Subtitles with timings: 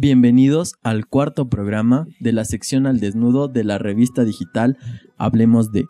[0.00, 4.78] Bienvenidos al cuarto programa de la sección al desnudo de la revista digital
[5.16, 5.86] Hablemos de.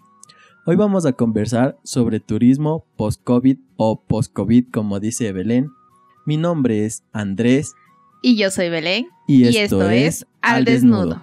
[0.65, 5.69] Hoy vamos a conversar sobre turismo post-COVID o post-COVID como dice Belén.
[6.25, 7.75] Mi nombre es Andrés.
[8.23, 9.09] Y yo soy Belén.
[9.27, 11.21] Y esto, es Al desnudo.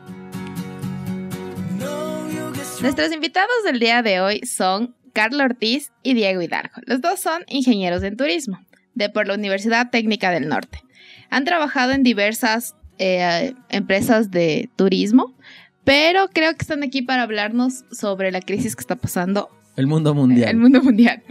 [2.84, 6.76] Nuestros invitados del día de hoy son Carlos Ortiz y Diego Hidalgo.
[6.86, 8.60] Los dos son ingenieros en turismo
[8.94, 10.85] de por la Universidad Técnica del Norte.
[11.30, 15.36] Han trabajado en diversas eh, empresas de turismo,
[15.84, 19.50] pero creo que están aquí para hablarnos sobre la crisis que está pasando.
[19.76, 20.50] El mundo mundial.
[20.50, 21.24] El mundo mundial.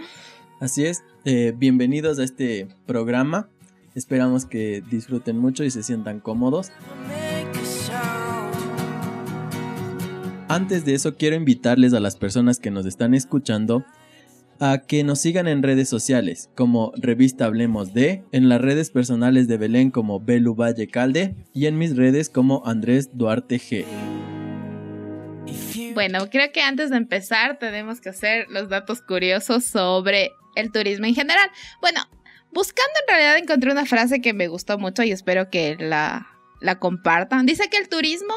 [0.61, 1.03] Así es.
[1.25, 3.49] Eh, bienvenidos a este programa.
[3.95, 6.71] Esperamos que disfruten mucho y se sientan cómodos.
[10.49, 13.85] Antes de eso quiero invitarles a las personas que nos están escuchando
[14.65, 19.47] a que nos sigan en redes sociales como Revista Hablemos de, en las redes personales
[19.47, 23.85] de Belén como Belu Valle Calde y en mis redes como Andrés Duarte G.
[25.93, 31.05] Bueno, creo que antes de empezar tenemos que hacer los datos curiosos sobre el turismo
[31.05, 31.51] en general.
[31.83, 32.01] Bueno,
[32.51, 36.27] buscando en realidad encontré una frase que me gustó mucho y espero que la,
[36.63, 37.45] la compartan.
[37.45, 38.33] Dice que el turismo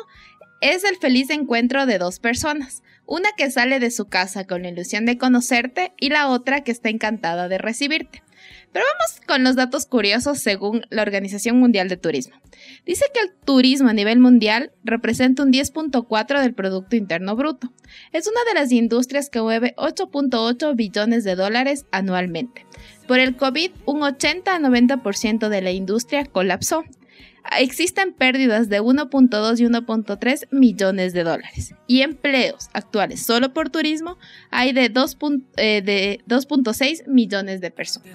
[0.60, 4.70] es el feliz encuentro de dos personas, una que sale de su casa con la
[4.70, 8.22] ilusión de conocerte y la otra que está encantada de recibirte.
[8.72, 12.36] Pero vamos con los datos curiosos según la Organización Mundial de Turismo.
[12.86, 17.74] Dice que el turismo a nivel mundial representa un 10.4 del Producto Interno Bruto.
[18.12, 22.66] Es una de las industrias que mueve 8.8 billones de dólares anualmente.
[23.08, 26.84] Por el COVID, un 80 a 90% de la industria colapsó
[27.60, 31.76] existen pérdidas de 1.2 y 1.3 millones de dólares.
[31.88, 34.18] Y empleos actuales solo por turismo
[34.52, 38.10] hay de 2.6 eh, millones de personas.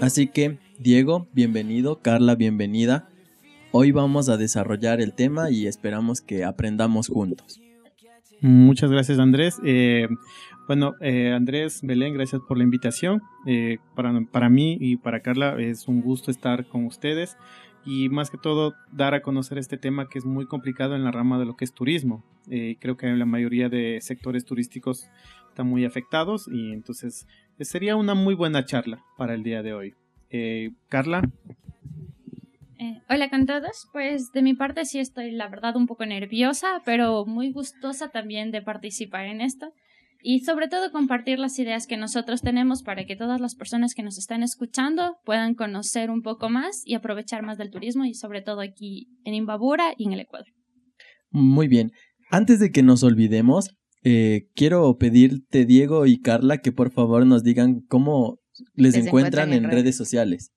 [0.00, 3.08] Así que, Diego, bienvenido, Carla, bienvenida.
[3.72, 7.60] Hoy vamos a desarrollar el tema y esperamos que aprendamos juntos.
[8.40, 9.56] Muchas gracias Andrés.
[9.64, 10.08] Eh,
[10.70, 13.22] bueno, eh, Andrés, Belén, gracias por la invitación.
[13.44, 17.36] Eh, para, para mí y para Carla es un gusto estar con ustedes
[17.84, 21.10] y más que todo dar a conocer este tema que es muy complicado en la
[21.10, 22.24] rama de lo que es turismo.
[22.48, 25.10] Eh, creo que la mayoría de sectores turísticos
[25.48, 27.26] están muy afectados y entonces
[27.58, 29.94] sería una muy buena charla para el día de hoy.
[30.88, 31.28] Carla.
[33.08, 37.26] hola con todos, pues de mi parte sí estoy la verdad un poco nerviosa, pero
[37.26, 39.72] muy gustosa también de participar en esto
[40.22, 44.02] y sobre todo compartir las ideas que nosotros tenemos para que todas las personas que
[44.02, 48.42] nos están escuchando puedan conocer un poco más y aprovechar más del turismo y sobre
[48.42, 50.48] todo aquí en Imbabura y en el Ecuador.
[51.30, 51.92] Muy bien.
[52.30, 53.70] Antes de que nos olvidemos,
[54.02, 58.38] eh, quiero pedirte, Diego y Carla, que por favor nos digan cómo
[58.74, 59.96] les, encuentran, en, redes.
[59.96, 60.52] sociales.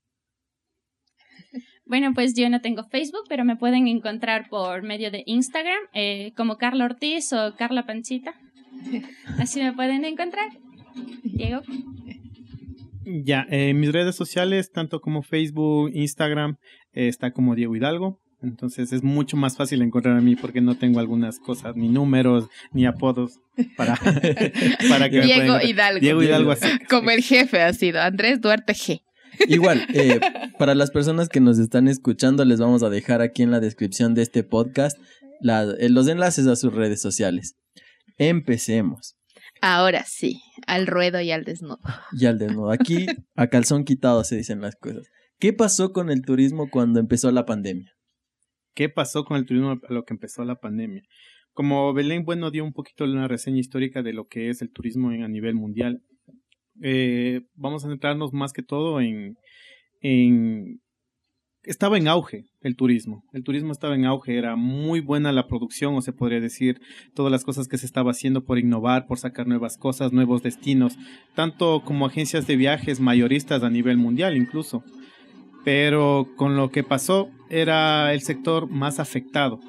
[1.85, 6.34] Bueno, pues yo no tengo Facebook, pero me pueden encontrar por medio de Instagram eh,
[6.35, 8.34] como Carla Ortiz o Carla Panchita.
[9.39, 10.49] Así me pueden encontrar.
[11.23, 11.61] Diego.
[13.05, 16.57] Ya, en mis redes sociales, tanto como Facebook, Instagram,
[16.94, 18.19] eh, está como Diego Hidalgo.
[18.41, 22.49] Entonces es mucho más fácil encontrar a mí porque no tengo algunas cosas, ni números,
[22.73, 23.39] ni apodos
[23.77, 23.95] para,
[24.89, 26.00] para que Diego Hidalgo.
[26.01, 26.67] Diego Hidalgo así.
[26.89, 29.01] Como el jefe ha sido, Andrés Duarte G.
[29.47, 30.19] Igual, eh,
[30.59, 34.13] para las personas que nos están escuchando, les vamos a dejar aquí en la descripción
[34.13, 34.97] de este podcast
[35.44, 37.55] eh, los enlaces a sus redes sociales.
[38.18, 39.18] Empecemos.
[39.62, 41.79] Ahora sí, al ruedo y al desnudo.
[42.12, 42.72] Y al desnudo.
[42.72, 45.09] Aquí a calzón quitado se dicen las cosas.
[45.40, 47.94] ¿Qué pasó con el turismo cuando empezó la pandemia?
[48.74, 51.03] ¿Qué pasó con el turismo a lo que empezó la pandemia?
[51.53, 55.09] Como Belén, bueno, dio un poquito una reseña histórica de lo que es el turismo
[55.09, 56.01] a nivel mundial.
[56.81, 59.38] Eh, vamos a centrarnos más que todo en,
[60.01, 60.81] en
[61.63, 63.24] estaba en auge el turismo.
[63.34, 66.81] El turismo estaba en auge, era muy buena la producción, o se podría decir,
[67.13, 70.98] todas las cosas que se estaba haciendo por innovar, por sacar nuevas cosas, nuevos destinos,
[71.36, 74.83] tanto como agencias de viajes mayoristas a nivel mundial incluso.
[75.63, 79.59] Pero con lo que pasó era el sector más afectado.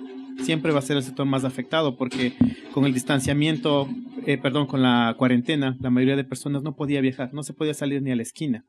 [0.43, 2.32] Siempre va a ser el sector más afectado porque
[2.73, 3.88] con el distanciamiento,
[4.26, 7.75] eh, perdón, con la cuarentena, la mayoría de personas no podía viajar, no se podía
[7.75, 8.64] salir ni a la esquina.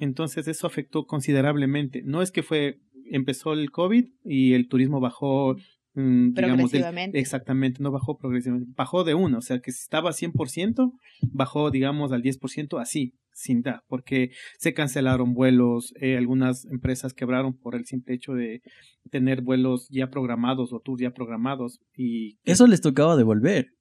[0.00, 2.02] Entonces eso afectó considerablemente.
[2.04, 2.80] No es que fue,
[3.10, 5.56] empezó el COVID y el turismo bajó,
[5.94, 6.72] mm, digamos,
[7.12, 10.92] exactamente, no bajó progresivamente, bajó de uno, o sea que si estaba 100%,
[11.32, 17.56] bajó, digamos, al 10%, así, sin da, porque se cancelaron vuelos, eh, algunas empresas quebraron
[17.56, 18.62] por el simple hecho de
[19.10, 22.38] tener vuelos ya programados o tours ya programados y...
[22.44, 23.74] Eso les tocaba devolver.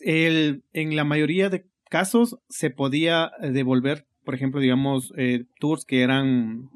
[0.00, 6.02] El, en la mayoría de casos se podía devolver por ejemplo, digamos, eh, tours que
[6.02, 6.68] eran,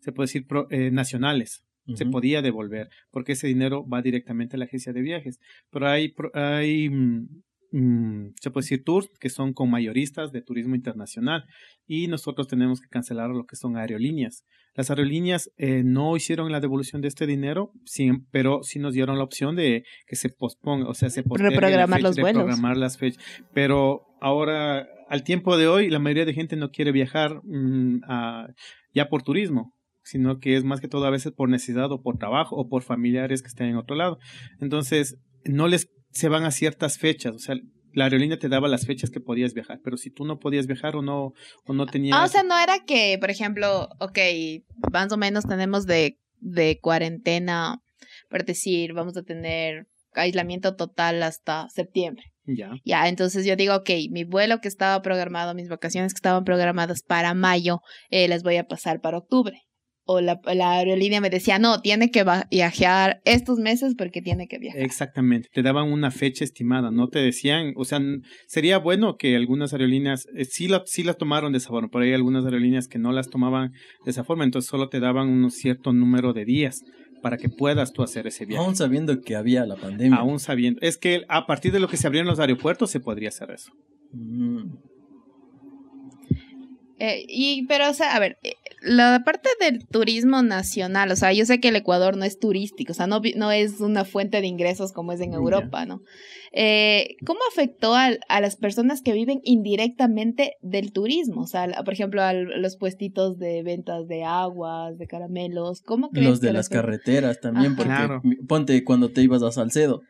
[0.00, 1.62] se puede decir, eh, nacionales.
[1.96, 5.38] Se podía devolver porque ese dinero va directamente a la agencia de viajes.
[5.70, 7.26] Pero hay, hay mm,
[7.76, 11.44] Mm, se puede decir tours que son con mayoristas de turismo internacional
[11.88, 14.44] y nosotros tenemos que cancelar lo que son aerolíneas.
[14.74, 17.72] Las aerolíneas eh, no hicieron la devolución de este dinero,
[18.30, 22.14] pero sí nos dieron la opción de que se posponga, o sea, se reprogramar los
[22.14, 23.20] vuelos, reprogramar las fechas.
[23.52, 28.00] Pero ahora, al tiempo de hoy, la mayoría de gente no quiere viajar mm,
[28.92, 29.72] ya por turismo
[30.06, 32.82] sino que es más que todo a veces por necesidad o por trabajo o por
[32.82, 34.18] familiares que estén en otro lado.
[34.60, 37.56] Entonces, no les se van a ciertas fechas, o sea,
[37.94, 40.94] la aerolínea te daba las fechas que podías viajar, pero si tú no podías viajar
[40.94, 41.32] o no
[41.64, 44.18] o no tenías ah, o sea, no era que, por ejemplo, ok,
[44.92, 47.80] más o menos tenemos de de cuarentena,
[48.28, 52.33] por decir, vamos a tener aislamiento total hasta septiembre.
[52.46, 52.72] Ya.
[52.84, 57.02] Ya, entonces yo digo, ok, mi vuelo que estaba programado, mis vacaciones que estaban programadas
[57.02, 57.80] para mayo,
[58.10, 59.64] eh, las voy a pasar para octubre
[60.06, 64.82] o la, aerolínea me decía, no, tiene que viajar estos meses porque tiene que viajar.
[64.82, 68.00] Exactamente, te daban una fecha estimada, no te decían, o sea,
[68.46, 72.04] sería bueno que algunas aerolíneas eh, sí, la, sí las tomaron de esa forma, pero
[72.04, 73.72] hay algunas aerolíneas que no las tomaban
[74.04, 76.82] de esa forma, entonces solo te daban un cierto número de días
[77.24, 78.62] para que puedas tú hacer ese viaje.
[78.62, 80.18] Aún sabiendo que había la pandemia.
[80.18, 80.78] Aún sabiendo.
[80.82, 83.72] Es que a partir de lo que se abrieron los aeropuertos se podría hacer eso.
[84.12, 84.74] Mm.
[86.98, 88.38] Eh, y, pero, o sea, a ver,
[88.80, 92.92] la parte del turismo nacional, o sea, yo sé que el Ecuador no es turístico,
[92.92, 96.02] o sea, no, no es una fuente de ingresos como es en Europa, ¿no?
[96.52, 101.42] Eh, ¿Cómo afectó a, a, las personas que viven indirectamente del turismo?
[101.42, 106.28] O sea, por ejemplo, a los puestitos de ventas de aguas, de caramelos, ¿cómo crees
[106.28, 110.02] Los de las carreteras también, porque ponte cuando te ibas a Salcedo,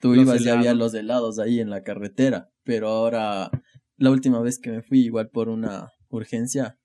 [0.00, 3.50] tú ibas y había los helados ahí en la carretera, pero ahora
[3.96, 6.78] la última vez que me fui igual por una urgencia,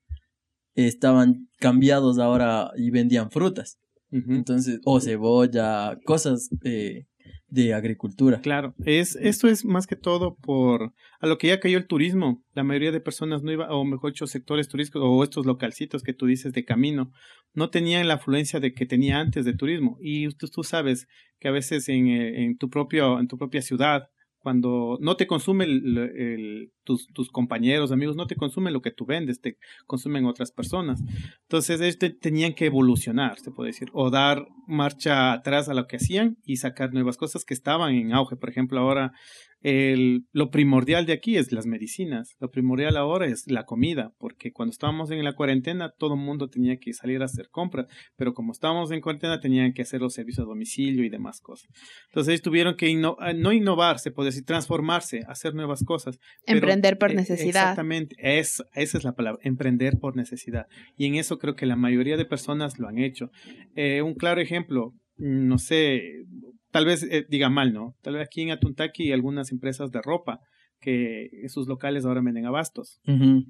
[0.74, 3.78] estaban cambiados ahora y vendían frutas.
[4.10, 7.08] Entonces, o cebolla, cosas de,
[7.48, 8.40] de agricultura.
[8.40, 12.42] Claro, es, esto es más que todo por a lo que ya cayó el turismo.
[12.54, 16.14] La mayoría de personas no iba, o mejor dicho, sectores turísticos o estos localcitos que
[16.14, 17.10] tú dices de camino,
[17.54, 19.98] no tenían la afluencia de que tenía antes de turismo.
[20.00, 21.06] Y tú, tú sabes
[21.38, 24.08] que a veces en, eh, en, tu propio, en tu propia ciudad
[24.40, 29.40] cuando no te consume el, tus, compañeros, amigos, no te consumen lo que tú vendes,
[29.40, 31.02] te consumen otras personas.
[31.42, 35.96] Entonces, ellos tenían que evolucionar, se puede decir, o dar marcha atrás a lo que
[35.96, 38.36] hacían y sacar nuevas cosas que estaban en auge.
[38.36, 39.12] Por ejemplo, ahora
[39.60, 44.52] el, lo primordial de aquí es las medicinas, lo primordial ahora es la comida, porque
[44.52, 48.34] cuando estábamos en la cuarentena todo el mundo tenía que salir a hacer compras, pero
[48.34, 51.68] como estábamos en cuarentena tenían que hacer los servicios a domicilio y demás cosas.
[52.08, 52.88] Entonces ellos tuvieron que
[53.18, 56.18] ah, no innovar, se puede decir, transformarse, hacer nuevas cosas.
[56.46, 57.48] Emprender por e, necesidad.
[57.48, 60.66] Exactamente, es, esa es la palabra, emprender por necesidad.
[60.96, 63.30] Y en eso creo que la mayoría de personas lo han hecho.
[63.74, 66.24] Eh, un claro ejemplo, no sé,
[66.70, 67.94] tal vez eh, diga mal, ¿no?
[68.02, 70.40] Tal vez aquí en Atuntaki hay algunas empresas de ropa
[70.80, 73.00] que sus locales ahora venden abastos.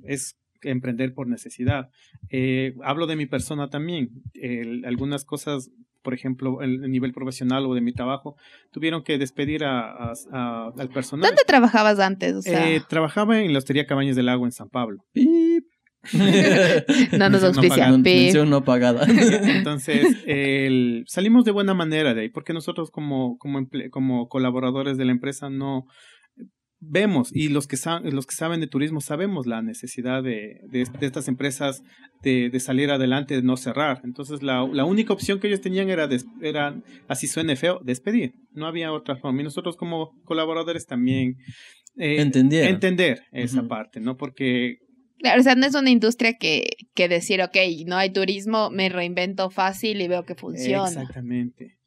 [0.02, 1.90] Es emprender por necesidad.
[2.30, 4.10] Eh, hablo de mi persona también.
[4.84, 5.70] algunas cosas,
[6.02, 8.36] por ejemplo, el, nivel profesional o de mi trabajo,
[8.72, 11.28] tuvieron que despedir a, al personal.
[11.28, 12.46] ¿Dónde trabajabas antes?
[12.46, 15.04] Eh, trabajaba en la Hostería Cabañas del Agua en San Pablo.
[17.18, 17.90] no nos auspicia.
[18.44, 19.06] No pagada.
[19.08, 25.04] Entonces, el, salimos de buena manera de ahí, porque nosotros como, como, como colaboradores de
[25.04, 25.86] la empresa no
[26.80, 31.26] vemos y los que, los que saben de turismo sabemos la necesidad de, de, estas
[31.26, 31.82] empresas
[32.22, 34.00] de, de, salir adelante, de no cerrar.
[34.04, 36.08] Entonces, la, la única opción que ellos tenían era,
[36.40, 38.34] era, así suene feo, despedir.
[38.52, 39.40] No había otra forma.
[39.40, 41.36] Y nosotros como colaboradores también...
[41.96, 44.16] Eh, entender esa parte, ¿no?
[44.16, 44.76] Porque
[45.18, 47.56] Claro, o sea, no es una industria que, que decir, ok,
[47.86, 50.88] no hay turismo, me reinvento fácil y veo que funciona.
[50.88, 51.78] Exactamente.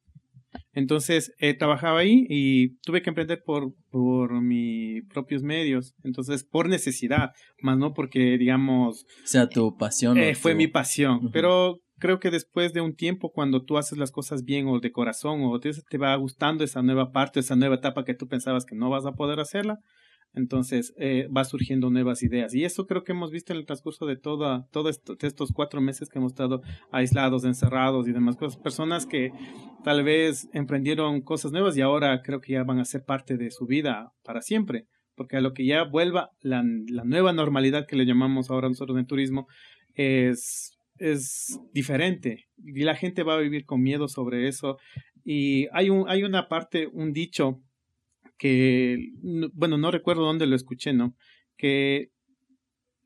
[0.74, 5.94] Entonces, eh, trabajaba ahí y tuve que emprender por, por mis propios medios.
[6.04, 9.06] Entonces, por necesidad, más no porque, digamos...
[9.24, 10.18] Sea tu pasión.
[10.18, 11.30] Eh, fue mi pasión.
[11.32, 14.92] Pero creo que después de un tiempo, cuando tú haces las cosas bien o de
[14.92, 18.66] corazón o te, te va gustando esa nueva parte, esa nueva etapa que tú pensabas
[18.66, 19.80] que no vas a poder hacerla,
[20.34, 22.54] entonces eh, va surgiendo nuevas ideas.
[22.54, 26.10] Y eso creo que hemos visto en el transcurso de toda, todos estos cuatro meses
[26.10, 26.62] que hemos estado
[26.92, 28.62] aislados, encerrados y demás cosas.
[28.62, 29.32] Personas que
[29.84, 33.52] tal vez emprendieron cosas nuevas y ahora creo que ya van a ser parte de
[33.52, 34.86] su vida para siempre.
[35.16, 38.98] Porque a lo que ya vuelva la, la nueva normalidad que le llamamos ahora nosotros
[38.98, 39.48] en turismo
[39.94, 42.46] es, es diferente.
[42.58, 44.78] Y la gente va a vivir con miedo sobre eso.
[45.24, 47.62] Y hay, un, hay una parte, un dicho
[48.41, 49.12] que,
[49.53, 51.13] bueno, no recuerdo dónde lo escuché, ¿no?
[51.57, 52.10] Que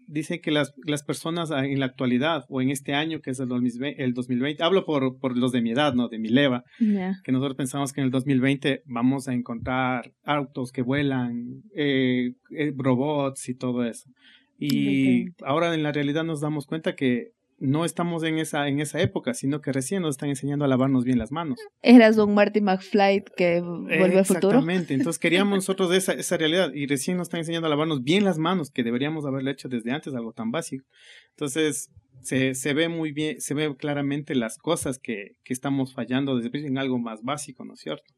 [0.08, 3.50] dice que las, las personas en la actualidad o en este año, que es el
[3.50, 6.08] 2020, el 2020 hablo por, por los de mi edad, ¿no?
[6.08, 10.84] De mi leva, que nosotros pensamos que en el 2020 vamos a encontrar autos que
[10.84, 14.10] vuelan, eh, eh, robots y todo eso.
[14.58, 19.00] Y ahora en la realidad nos damos cuenta que no estamos en esa, en esa
[19.02, 21.58] época, sino que recién nos están enseñando a lavarnos bien las manos.
[21.82, 24.50] Eras un Marty McFly que vuelve al futuro.
[24.50, 28.26] Exactamente, entonces queríamos nosotros esa, esa realidad y recién nos están enseñando a lavarnos bien
[28.26, 30.86] las manos, que deberíamos haberlo hecho desde antes, algo tan básico.
[31.32, 36.38] Entonces, se, se ve muy bien, se ve claramente las cosas que, que estamos fallando
[36.38, 38.14] desde en algo más básico, ¿no es cierto?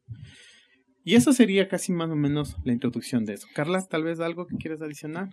[1.04, 3.46] Y eso sería casi más o menos la introducción de eso.
[3.54, 5.30] Carla, tal vez algo que quieras adicionar.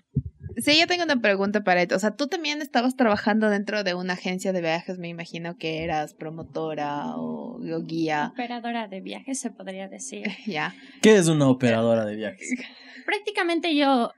[0.58, 1.96] Sí, yo tengo una pregunta para esto.
[1.96, 5.84] O sea, tú también estabas trabajando dentro de una agencia de viajes, me imagino que
[5.84, 8.32] eras promotora o, guía.
[8.34, 10.28] Operadora de viajes, se podría decir.
[10.46, 10.74] ya.
[11.02, 12.50] ¿Qué es una operadora de viajes?
[13.06, 14.12] Prácticamente yo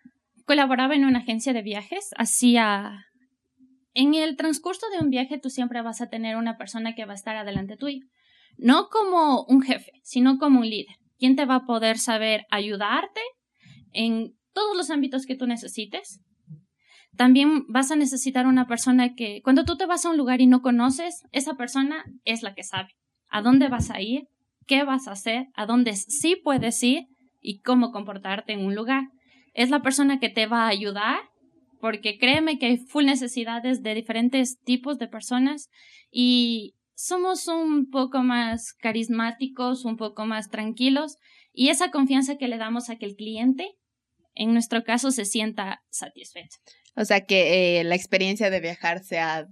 [0.46, 3.04] colaboraba en una agencia de viajes, hacía...
[3.94, 7.14] En el transcurso de un viaje tú siempre vas a tener una persona que va
[7.14, 8.06] a estar adelante tuyo.
[8.58, 10.96] No como un jefe, sino como un líder.
[11.18, 13.22] Quien te va a poder saber ayudarte
[13.94, 16.22] en todos los ámbitos que tú necesites
[17.18, 20.48] también vas a necesitar una persona que cuando tú te vas a un lugar y
[20.48, 22.96] no conoces, esa persona es la que sabe
[23.30, 24.28] a dónde vas a ir,
[24.66, 27.08] qué vas a hacer, a dónde sí puedes ir
[27.42, 29.10] y cómo comportarte en un lugar.
[29.54, 31.20] Es la persona que te va a ayudar
[31.80, 35.70] porque créeme que hay full necesidades de diferentes tipos de personas
[36.12, 41.18] y somos un poco más carismáticos, un poco más tranquilos
[41.54, 43.76] y esa confianza que le damos a que el cliente,
[44.36, 46.60] en nuestro caso, se sienta satisfecho.
[46.98, 49.48] O sea, que eh, la experiencia de viajar sea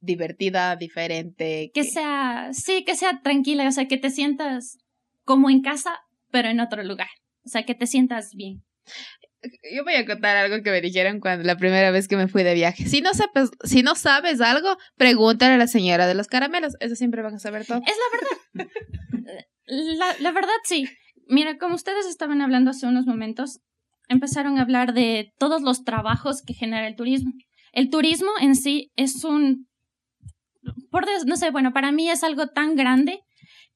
[0.00, 1.70] divertida, diferente.
[1.72, 4.78] Que, sea, sí, que sea tranquila, o sea, que te sientas
[5.24, 6.00] como en casa,
[6.32, 7.08] pero en otro lugar.
[7.44, 8.64] O sea, que te sientas bien.
[9.72, 12.42] Yo voy a contar algo que me dijeron cuando la primera vez que me fui
[12.42, 12.86] de viaje.
[12.86, 16.74] Si no sabes, si no sabes algo, pregúntale a la señora de los caramelos.
[16.80, 17.80] Eso siempre van a saber todo.
[17.86, 18.72] Es la verdad.
[19.66, 20.88] la, la verdad, sí.
[21.28, 23.60] Mira, como ustedes estaban hablando hace unos momentos,
[24.08, 27.32] empezaron a hablar de todos los trabajos que genera el turismo.
[27.72, 29.68] El turismo en sí es un,
[30.90, 33.20] por no sé, bueno, para mí es algo tan grande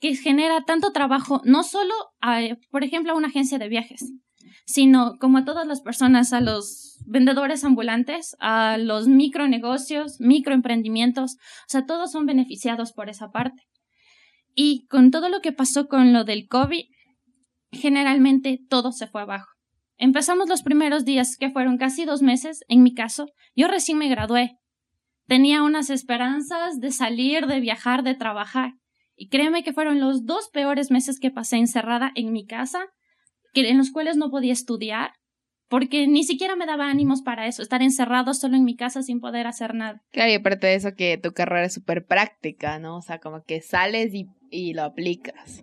[0.01, 4.13] que genera tanto trabajo, no solo, a, por ejemplo, a una agencia de viajes,
[4.67, 11.69] sino como a todas las personas, a los vendedores ambulantes, a los micronegocios, microemprendimientos, o
[11.69, 13.63] sea, todos son beneficiados por esa parte.
[14.55, 16.85] Y con todo lo que pasó con lo del COVID,
[17.71, 19.52] generalmente todo se fue abajo.
[20.03, 24.09] Empezamos los primeros días, que fueron casi dos meses, en mi caso, yo recién me
[24.09, 24.59] gradué.
[25.29, 28.73] Tenía unas esperanzas de salir, de viajar, de trabajar.
[29.15, 32.87] Y créeme que fueron los dos peores meses que pasé encerrada en mi casa,
[33.55, 35.13] que, en los cuales no podía estudiar,
[35.69, 39.21] porque ni siquiera me daba ánimos para eso, estar encerrado solo en mi casa sin
[39.21, 40.03] poder hacer nada.
[40.11, 42.97] Claro, y aparte de eso que tu carrera es súper práctica, ¿no?
[42.97, 45.63] O sea, como que sales y, y lo aplicas.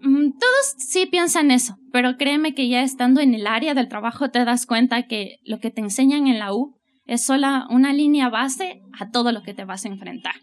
[0.00, 4.30] Mm, todos sí piensan eso, pero créeme que ya estando en el área del trabajo
[4.30, 6.76] te das cuenta que lo que te enseñan en la U
[7.06, 10.34] es sola una línea base a todo lo que te vas a enfrentar.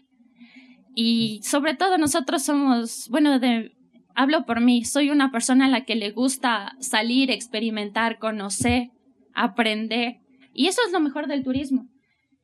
[0.94, 3.72] Y sobre todo nosotros somos, bueno, de,
[4.14, 8.90] hablo por mí, soy una persona a la que le gusta salir, experimentar, conocer,
[9.34, 10.20] aprender.
[10.52, 11.88] Y eso es lo mejor del turismo.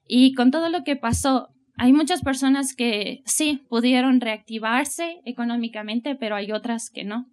[0.06, 6.36] Y con todo lo que pasó, hay muchas personas que sí pudieron reactivarse económicamente, pero
[6.36, 7.26] hay otras que no.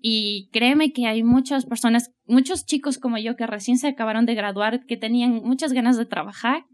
[0.00, 4.34] Y créeme que hay muchas personas, muchos chicos como yo que recién se acabaron de
[4.34, 6.64] graduar, que tenían muchas ganas de trabajar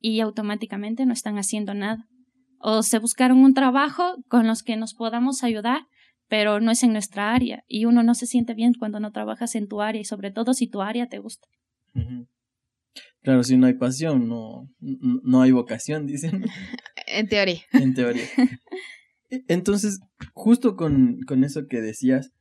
[0.00, 2.04] y automáticamente no están haciendo nada.
[2.58, 5.86] O se buscaron un trabajo con los que nos podamos ayudar,
[6.28, 7.62] pero no es en nuestra área.
[7.68, 10.52] Y uno no se siente bien cuando no trabajas en tu área y sobre todo
[10.52, 11.48] si tu área te gusta.
[13.28, 16.46] Claro, si no hay pasión, no, no hay vocación, dicen.
[17.06, 17.60] En teoría.
[17.74, 18.24] En teoría.
[19.28, 20.00] E, entonces,
[20.32, 22.32] justo con, con eso que decías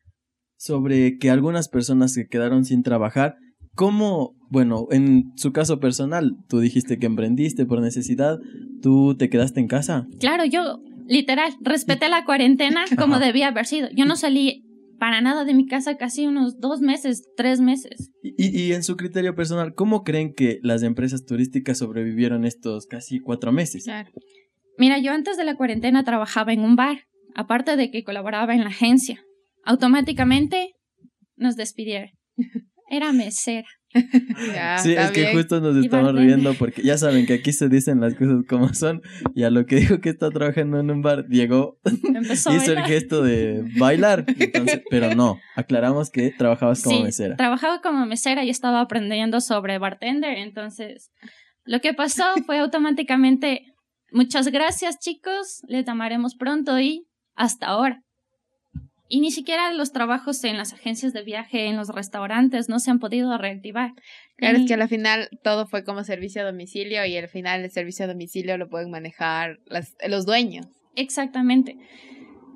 [0.55, 3.35] sobre que algunas personas se quedaron sin trabajar,
[3.75, 8.37] ¿cómo, bueno, en su caso personal, tú dijiste que emprendiste por necesidad,
[8.81, 10.07] tú te quedaste en casa?
[10.21, 13.89] Claro, yo literal respeté la cuarentena como debía haber sido.
[13.93, 14.63] Yo no salí
[14.99, 18.11] para nada de mi casa casi unos dos meses, tres meses.
[18.21, 23.19] Y, y, en su criterio personal, ¿cómo creen que las empresas turísticas sobrevivieron estos casi
[23.19, 23.83] cuatro meses?
[23.85, 24.09] Claro.
[24.77, 28.61] Mira, yo antes de la cuarentena trabajaba en un bar, aparte de que colaboraba en
[28.61, 29.23] la agencia.
[29.63, 30.75] Automáticamente
[31.35, 32.11] nos despidieron.
[32.89, 33.67] Era mesera.
[34.83, 38.15] sí, es que justo nos estamos riendo porque ya saben que aquí se dicen las
[38.15, 39.01] cosas como son.
[39.35, 41.79] Y a lo que dijo que está trabajando en un bar, Diego
[42.51, 44.25] hizo el gesto de bailar,
[44.89, 47.35] pero no, aclaramos que trabajabas como mesera.
[47.35, 51.11] Trabajaba como mesera y estaba aprendiendo sobre bartender, entonces
[51.65, 53.65] Lo que pasó fue automáticamente,
[54.11, 58.03] muchas gracias chicos, les llamaremos pronto y hasta ahora.
[59.09, 62.91] Y ni siquiera los trabajos en las agencias de viaje, en los restaurantes, no se
[62.91, 63.93] han podido reactivar.
[64.35, 67.71] Claro, es que al final todo fue como servicio a domicilio y al final el
[67.71, 70.67] servicio a domicilio lo pueden manejar las, los dueños.
[70.95, 71.77] Exactamente.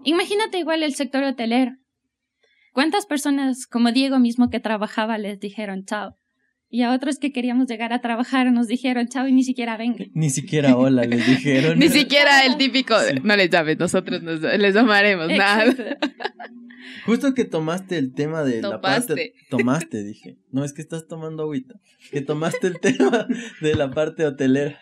[0.03, 1.73] Imagínate igual el sector hotelero.
[2.73, 6.17] ¿Cuántas personas, como Diego mismo que trabajaba, les dijeron chao?
[6.73, 10.07] Y a otros que queríamos llegar a trabajar nos dijeron chao y ni siquiera vengan.
[10.13, 11.77] Ni siquiera hola les dijeron.
[11.79, 13.15] Ni siquiera el típico, Sí.
[13.23, 15.65] no les llames, nosotros nos- les llamaremos, nada.
[17.05, 19.33] Justo que tomaste el tema de la parte...
[19.49, 20.37] Tomaste, dije.
[20.51, 21.75] No, es que estás tomando agüita.
[22.11, 23.27] Que tomaste el tema
[23.59, 24.79] de la parte hotelera.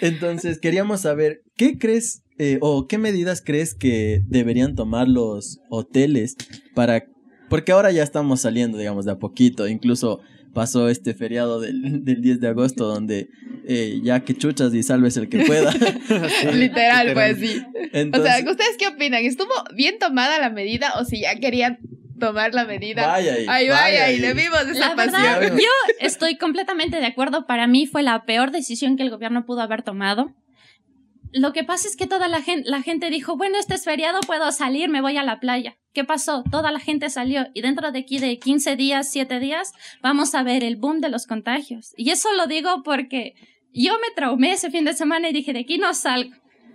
[0.00, 6.36] Entonces, queríamos saber, ¿qué crees eh, o qué medidas crees que deberían tomar los hoteles
[6.74, 7.04] para...
[7.48, 9.68] Porque ahora ya estamos saliendo, digamos, de a poquito.
[9.68, 10.20] Incluso
[10.54, 13.28] pasó este feriado del, del 10 de agosto donde
[13.68, 15.72] eh, ya que chuchas y salves el que pueda.
[16.52, 17.62] Literal, pues sí.
[18.12, 19.24] O sea, ¿ustedes qué opinan?
[19.24, 21.78] ¿Estuvo bien tomada la medida o si ya querían
[22.18, 23.06] tomar la medida?
[23.06, 24.18] vaya ahí, Ahí vaya, y ahí.
[24.20, 25.22] le vimos esa La pasión.
[25.22, 25.58] verdad, pasión.
[25.58, 27.46] yo estoy completamente de acuerdo.
[27.46, 30.32] Para mí fue la peor decisión que el gobierno pudo haber tomado.
[31.32, 34.20] Lo que pasa es que toda la gente, la gente dijo, bueno, este es feriado,
[34.20, 35.76] puedo salir, me voy a la playa.
[35.92, 36.44] ¿Qué pasó?
[36.50, 40.42] Toda la gente salió y dentro de aquí de 15 días, 7 días, vamos a
[40.42, 41.92] ver el boom de los contagios.
[41.96, 43.34] Y eso lo digo porque
[43.72, 46.34] yo me traumé ese fin de semana y dije, de aquí no salgo.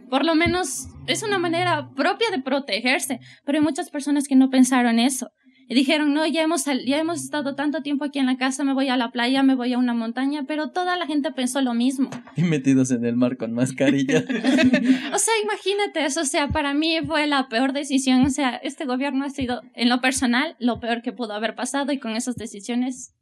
[0.10, 4.50] Por lo menos es una manera propia de protegerse, pero hay muchas personas que no
[4.50, 5.32] pensaron eso.
[5.72, 8.74] Y dijeron, no, ya hemos, ya hemos estado tanto tiempo aquí en la casa, me
[8.74, 11.74] voy a la playa, me voy a una montaña, pero toda la gente pensó lo
[11.74, 12.10] mismo.
[12.36, 14.20] Y metidos en el mar con mascarilla.
[15.14, 18.84] O sea, imagínate eso, o sea, para mí fue la peor decisión, o sea, este
[18.84, 22.36] gobierno ha sido, en lo personal, lo peor que pudo haber pasado y con esas
[22.36, 23.16] decisiones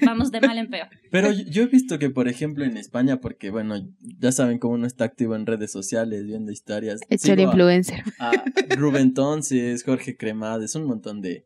[0.00, 0.88] vamos de mal en peor.
[1.10, 4.86] Pero yo, he visto que, por ejemplo, en España, porque bueno, ya saben cómo uno
[4.86, 7.00] está activo en redes sociales, viendo historias.
[7.10, 8.02] Hecho el sigo a- influencer.
[8.18, 8.32] a
[8.76, 11.44] Rubén Entonces, Jorge Cremades, un montón de,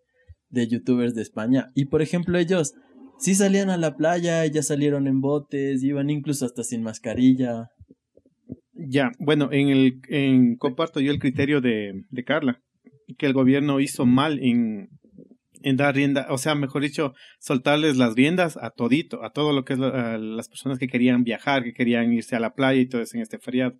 [0.50, 1.68] de youtubers de España.
[1.74, 2.74] Y por ejemplo, ellos
[3.18, 7.68] sí salían a la playa, ya salieron en botes, iban incluso hasta sin mascarilla.
[8.72, 12.60] Ya, bueno, en el en comparto yo el criterio de, de Carla,
[13.16, 14.90] que el gobierno hizo mal en,
[15.62, 19.64] en dar rienda, o sea, mejor dicho, soltarles las riendas a todito, a todo lo
[19.64, 22.86] que es la- las personas que querían viajar, que querían irse a la playa y
[22.88, 23.74] todo eso en este feriado.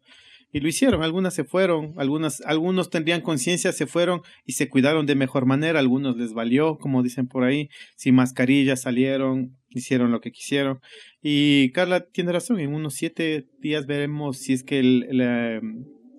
[0.57, 5.05] Y lo hicieron, algunas se fueron, algunas, algunos tendrían conciencia, se fueron y se cuidaron
[5.05, 10.23] de mejor manera, algunos les valió, como dicen por ahí, sin mascarilla salieron, hicieron lo
[10.23, 10.81] que quisieron.
[11.21, 15.61] Y Carla tiene razón, en unos siete días veremos si es que la,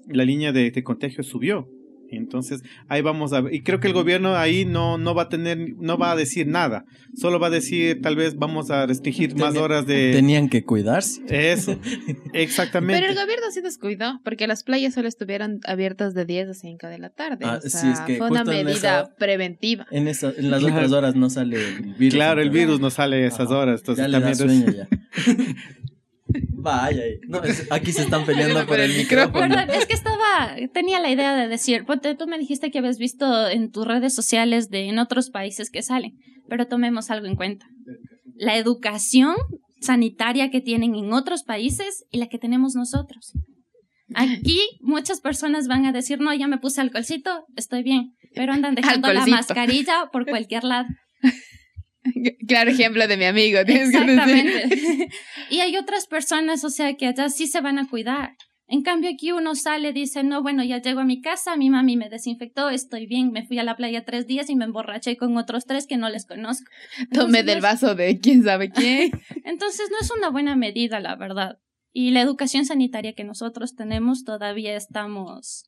[0.07, 1.67] la línea de, de contagio subió.
[2.11, 3.53] Entonces, ahí vamos a ver.
[3.53, 6.47] Y creo que el gobierno ahí no, no va a tener, no va a decir
[6.47, 6.85] nada.
[7.15, 10.11] Solo va a decir, tal vez vamos a restringir más horas de...
[10.13, 11.21] Tenían que cuidarse.
[11.29, 11.79] Eso,
[12.33, 13.01] exactamente.
[13.01, 16.87] Pero el gobierno sí descuidó, porque las playas solo estuvieron abiertas de 10 a 5
[16.87, 17.45] de la tarde.
[17.45, 19.85] Ah, o sea, sí, es que fue una medida esa- preventiva.
[19.91, 20.75] En, esa, en las Claro.
[20.75, 22.13] otras horas no sale el virus.
[22.13, 23.57] Claro, el virus no sale esas Ajá.
[23.57, 23.79] horas.
[23.81, 24.87] Entonces ya le da también es- sueño ya.
[26.59, 27.19] Vaya, eh.
[27.27, 29.47] no, es- aquí se están peleando por el micrófono.
[29.55, 32.97] Perdón, es que estaba, tenía la idea de decir, ponte, tú me dijiste que habías
[32.97, 36.13] visto en tus redes sociales de en otros países que salen,
[36.49, 37.65] pero tomemos algo en cuenta.
[38.35, 39.35] La educación
[39.81, 43.33] sanitaria que tienen en otros países y la que tenemos nosotros.
[44.15, 48.73] Aquí muchas personas van a decir, no, ya me puse alcoholcito, estoy bien, pero andan
[48.75, 50.87] dejando la mascarilla por cualquier lado.
[52.47, 53.59] Claro ejemplo de mi amigo.
[53.65, 54.19] tienes que decir.
[54.19, 55.09] Exactamente.
[55.49, 58.35] y hay otras personas, o sea, que allá sí se van a cuidar.
[58.69, 61.95] En cambio, aquí uno sale, dice, no, bueno, ya llego a mi casa, mi mami
[61.95, 65.37] me desinfectó, estoy bien, me fui a la playa tres días y me emborraché con
[65.37, 66.65] otros tres que no les conozco.
[67.13, 69.11] Tomé del vaso de quién sabe quién.
[69.45, 71.59] Entonces, no es una buena medida, la verdad.
[71.93, 75.63] Y la educación sanitaria que nosotros tenemos todavía estamos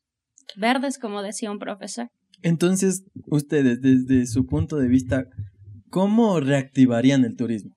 [0.56, 2.08] verdes, como decía un profesor.
[2.42, 5.24] Entonces, ustedes, desde su punto de vista,
[5.90, 7.76] ¿cómo reactivarían el turismo?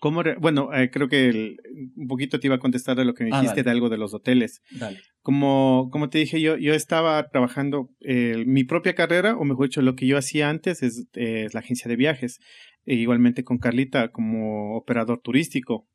[0.00, 1.56] ¿Cómo re- bueno, eh, creo que el-
[1.96, 3.96] un poquito te iba a contestar de lo que me Ah, dijiste de algo de
[3.96, 4.60] los hoteles.
[4.70, 4.98] Dale.
[5.22, 9.80] Como, como te dije, yo, yo estaba trabajando eh, mi propia carrera, o mejor dicho,
[9.80, 12.38] lo que yo hacía antes es, eh, es la agencia de viajes,
[12.84, 15.88] e igualmente con Carlita como operador turístico.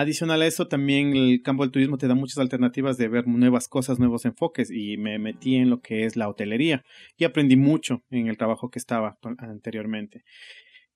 [0.00, 3.66] Adicional a eso, también el campo del turismo te da muchas alternativas de ver nuevas
[3.66, 6.84] cosas, nuevos enfoques, y me metí en lo que es la hotelería
[7.16, 10.22] y aprendí mucho en el trabajo que estaba anteriormente.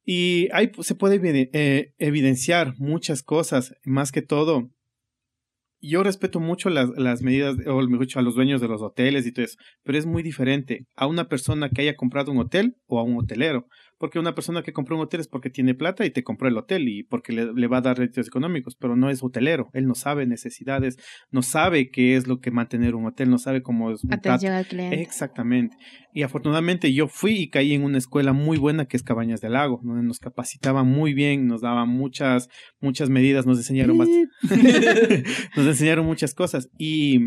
[0.05, 1.21] Y ahí se puede
[1.53, 4.71] eh, evidenciar muchas cosas, más que todo,
[5.81, 9.27] yo respeto mucho las, las medidas, o mejor dicho, a los dueños de los hoteles
[9.27, 12.77] y todo eso, pero es muy diferente a una persona que haya comprado un hotel
[12.87, 13.67] o a un hotelero,
[14.03, 16.59] Porque una persona que compró un hotel es porque tiene plata y te compró el
[16.59, 19.71] hotel y porque le, va a dar réditos económicos, pero no es hotelero.
[19.75, 20.97] Él no sabe necesidades,
[21.31, 24.55] no sabe qué es lo que mantener un hotel, no sabe cómo es un Atención
[24.55, 25.01] al cliente.
[25.01, 25.77] Exactamente.
[26.13, 29.53] Y afortunadamente yo fui y caí en una escuela muy buena que es Cabañas del
[29.53, 32.49] Lago, donde nos capacitaban muy bien, nos daban muchas,
[32.81, 34.09] muchas medidas, nos enseñaron más.
[35.57, 36.69] nos enseñaron muchas cosas.
[36.77, 37.21] Y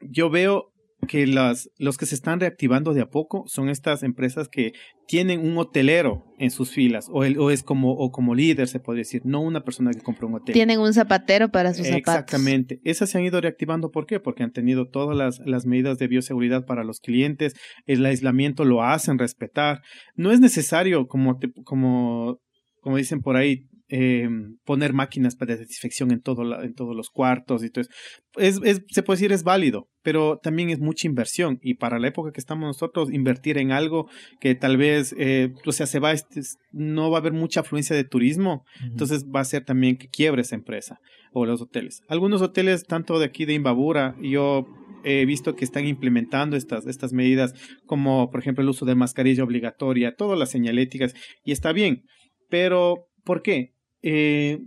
[0.00, 0.71] yo veo
[1.08, 4.72] que las, los que se están reactivando de a poco son estas empresas que
[5.06, 9.00] tienen un hotelero en sus filas o, o es como o como líder se puede
[9.00, 10.52] decir, no una persona que compró un hotel.
[10.52, 12.14] Tienen un zapatero para sus zapatos.
[12.14, 12.80] Exactamente.
[12.84, 14.20] Esas se han ido reactivando ¿por qué?
[14.20, 17.54] Porque han tenido todas las, las medidas de bioseguridad para los clientes,
[17.86, 19.82] el aislamiento lo hacen respetar.
[20.14, 22.40] No es necesario como como
[22.82, 24.26] como dicen por ahí, eh,
[24.64, 27.90] poner máquinas para desinfección en, todo en todos los cuartos y todo eso.
[28.36, 32.08] Es, es, se puede decir es válido, pero también es mucha inversión y para la
[32.08, 34.08] época que estamos nosotros, invertir en algo
[34.40, 37.94] que tal vez, eh, o sea, se va, este, no va a haber mucha afluencia
[37.94, 40.98] de turismo, entonces va a ser también que quiebre esa empresa
[41.34, 42.00] o los hoteles.
[42.08, 44.66] Algunos hoteles, tanto de aquí de Imbabura, yo
[45.04, 47.52] he visto que están implementando estas, estas medidas,
[47.84, 51.12] como por ejemplo el uso de mascarilla obligatoria, todas las señaléticas,
[51.44, 52.04] y está bien,
[52.48, 53.71] pero ¿por qué?
[54.02, 54.60] Eh,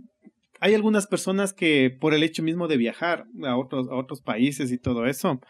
[0.60, 4.72] hay algunas personas que por el hecho mismo de viajar a otros, a otros países
[4.72, 5.40] y todo eso,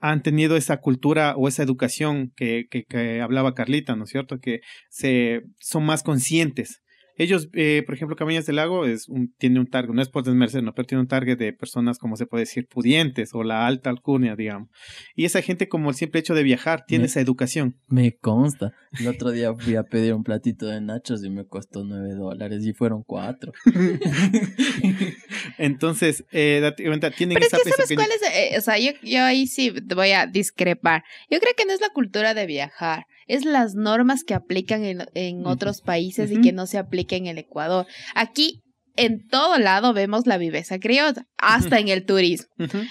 [0.00, 4.38] han tenido esa cultura o esa educación que, que, que hablaba Carlita, ¿no es cierto?
[4.40, 6.83] Que se, son más conscientes
[7.16, 10.24] ellos, eh, por ejemplo, Cabañas del Lago es un, tiene un target, no es por
[10.24, 13.66] desmerecer, no, pero tiene un target de personas, como se puede decir, pudientes o la
[13.66, 14.68] alta alcurnia, digamos.
[15.14, 17.76] Y esa gente, como el simple hecho de viajar, tiene esa educación.
[17.86, 18.72] Me consta.
[18.98, 22.64] El otro día fui a pedir un platito de nachos y me costó nueve dólares
[22.64, 23.52] y fueron cuatro.
[25.58, 27.00] Entonces, eh, tienen
[27.34, 28.22] pero es que ¿sabes cuál es?
[28.34, 31.04] Eh, o sea, yo, yo ahí sí voy a discrepar.
[31.30, 35.06] Yo creo que no es la cultura de viajar es las normas que aplican en,
[35.14, 37.86] en otros países y que no se aplican en el Ecuador.
[38.14, 38.60] Aquí
[38.96, 42.46] en todo lado vemos la viveza criolla, hasta en el turismo.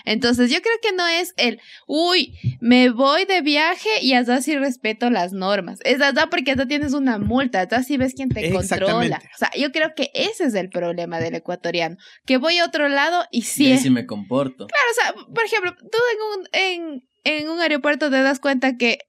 [0.05, 4.57] Entonces yo creo que no es el, uy, me voy de viaje y allá sí
[4.57, 5.79] respeto las normas.
[5.85, 9.21] Es allá porque allá tienes una multa, allá sí ves quién te controla.
[9.33, 12.89] O sea, yo creo que ese es el problema del ecuatoriano, que voy a otro
[12.89, 13.71] lado y sí...
[13.71, 14.67] Y si me comporto.
[14.67, 18.75] Claro, o sea, por ejemplo, tú en un, en, en un aeropuerto te das cuenta
[18.75, 18.99] que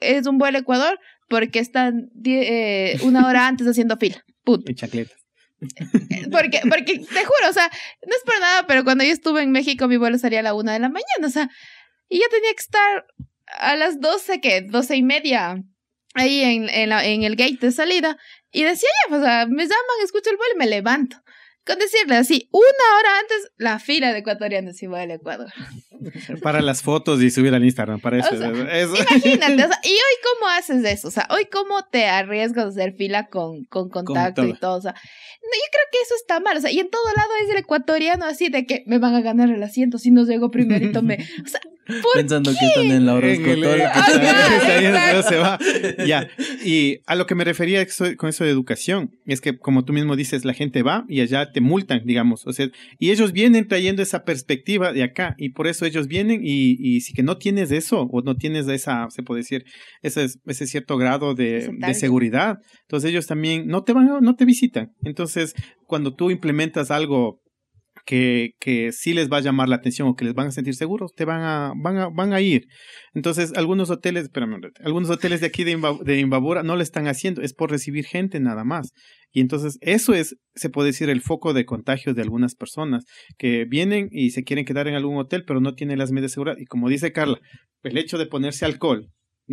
[0.00, 4.24] es un vuelo Ecuador porque están eh, una hora antes haciendo fila.
[4.44, 4.70] Punto.
[4.70, 5.16] Y chacletas.
[6.32, 7.70] Porque, porque te juro, o sea,
[8.06, 10.54] no es por nada, pero cuando yo estuve en México, mi vuelo salía a la
[10.54, 11.50] una de la mañana, o sea,
[12.08, 13.06] y yo tenía que estar
[13.58, 14.62] a las doce, ¿qué?
[14.62, 15.62] Doce y media,
[16.14, 18.16] ahí en, en, la, en el gate de salida.
[18.52, 21.16] Y decía, ya, pues, o sea, me llaman, escucho el vuelo y me levanto.
[21.64, 25.52] Con decirle así, una hora antes, la fila de ecuatorianos iba al Ecuador.
[26.42, 28.34] Para las fotos y subir al Instagram, para eso.
[28.34, 31.08] Imagínate, o sea, ¿y hoy cómo haces eso?
[31.08, 34.76] O sea, hoy cómo te arriesgas a hacer fila con, con contacto y todo.
[34.76, 36.56] O sea, no, yo creo que eso está mal.
[36.56, 39.20] O sea, y en todo lado es el ecuatoriano así de que me van a
[39.20, 41.02] ganar el asiento si no llego primerito.
[41.02, 41.60] Me, o sea,
[42.14, 43.44] Pensando que están en la Orozco.
[45.28, 45.58] se va.
[46.06, 46.28] Ya.
[46.64, 47.86] Y a lo que me refería
[48.16, 51.52] con eso de educación, es que como tú mismo dices, la gente va y allá
[51.52, 52.46] te multan, digamos.
[52.46, 56.40] O sea, y ellos vienen trayendo esa perspectiva de acá y por eso ellos vienen
[56.42, 59.64] y, y si que no tienes eso o no tienes esa, se puede decir,
[60.02, 64.44] ese, ese cierto grado de, de seguridad, entonces ellos también no te van, no te
[64.44, 64.92] visitan.
[65.02, 65.54] Entonces,
[65.86, 67.40] cuando tú implementas algo
[68.10, 70.74] que, que sí les va a llamar la atención o que les van a sentir
[70.74, 72.66] seguros, te van a, van a, van a ir.
[73.14, 77.40] Entonces, algunos hoteles, espérame, algunos hoteles de aquí de, de Imbabura no lo están haciendo,
[77.40, 78.90] es por recibir gente nada más.
[79.30, 83.04] Y entonces, eso es, se puede decir, el foco de contagio de algunas personas
[83.38, 86.34] que vienen y se quieren quedar en algún hotel, pero no tienen las medidas de
[86.34, 86.56] seguridad.
[86.58, 87.38] Y como dice Carla,
[87.84, 89.08] el hecho de ponerse alcohol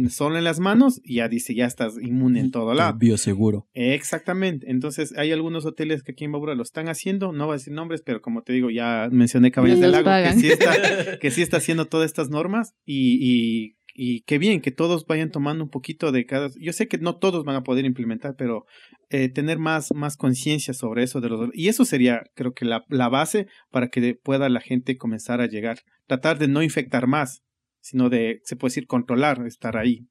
[0.09, 2.97] solo en las manos y ya dice, ya estás inmune en todo lado.
[2.97, 3.67] Bioseguro.
[3.73, 4.69] Exactamente.
[4.69, 7.73] Entonces, hay algunos hoteles que aquí en Babura lo están haciendo, no voy a decir
[7.73, 11.41] nombres, pero como te digo, ya mencioné Caballos del Lago, que sí, está, que sí
[11.41, 15.69] está haciendo todas estas normas y, y, y qué bien que todos vayan tomando un
[15.71, 16.49] poquito de cada...
[16.59, 18.65] Yo sé que no todos van a poder implementar, pero
[19.09, 21.49] eh, tener más, más conciencia sobre eso de los...
[21.53, 25.47] Y eso sería, creo que la, la base para que pueda la gente comenzar a
[25.47, 25.79] llegar.
[26.05, 27.41] Tratar de no infectar más,
[27.87, 30.09] sino de, se puede decir, controlar, estar ahí.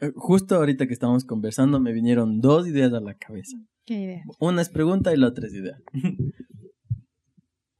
[0.00, 3.58] Eh, justo ahorita que estamos conversando me vinieron dos ideas a la cabeza.
[3.84, 4.22] ¿Qué idea?
[4.40, 5.76] Una es pregunta y la otra es idea.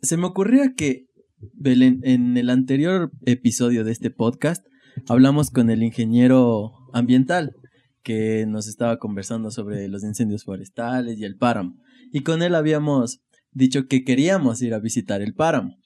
[0.02, 1.06] se me ocurría que,
[1.54, 4.66] Belén, en el anterior episodio de este podcast,
[5.08, 7.54] hablamos con el ingeniero ambiental
[8.02, 11.76] que nos estaba conversando sobre los incendios forestales y el páramo.
[12.12, 15.78] Y con él habíamos dicho que queríamos ir a visitar el páramo.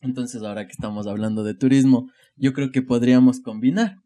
[0.00, 3.98] Entonces, ahora que estamos hablando de turismo, yo creo que podríamos combinar.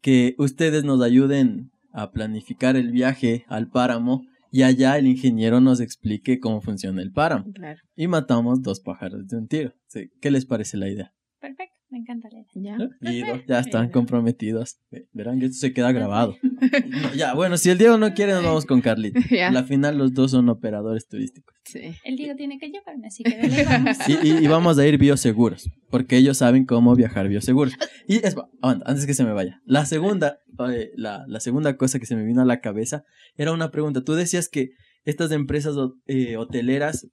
[0.00, 5.80] Que ustedes nos ayuden a planificar el viaje al páramo y allá el ingeniero nos
[5.80, 7.52] explique cómo funciona el páramo.
[7.52, 7.80] Claro.
[7.96, 9.74] Y matamos dos pájaros de un tiro.
[10.20, 11.12] ¿Qué les parece la idea?
[11.40, 12.76] Perfecto, me encanta la idea.
[12.78, 12.88] Ya.
[13.00, 13.44] Perfecto.
[13.48, 14.78] ya están comprometidos.
[14.90, 16.36] Ve- Verán que esto se queda grabado.
[16.42, 19.20] No, ya, bueno, si el Diego no quiere, nos vamos con Carlita.
[19.30, 19.50] Ya.
[19.50, 21.54] La final los dos son operadores turísticos.
[21.64, 21.80] Sí.
[22.04, 23.96] El Diego tiene que llevarme, así que dale, vamos.
[24.08, 27.74] Y, y- y vamos a ir bioseguros, porque ellos saben cómo viajar bioseguros.
[28.06, 29.60] Y es, antes que se me vaya.
[29.64, 30.38] La segunda,
[30.70, 33.04] eh, la, la segunda cosa que se me vino a la cabeza
[33.36, 34.02] era una pregunta.
[34.04, 34.70] Tú decías que
[35.04, 35.74] estas empresas
[36.06, 37.08] eh, hoteleras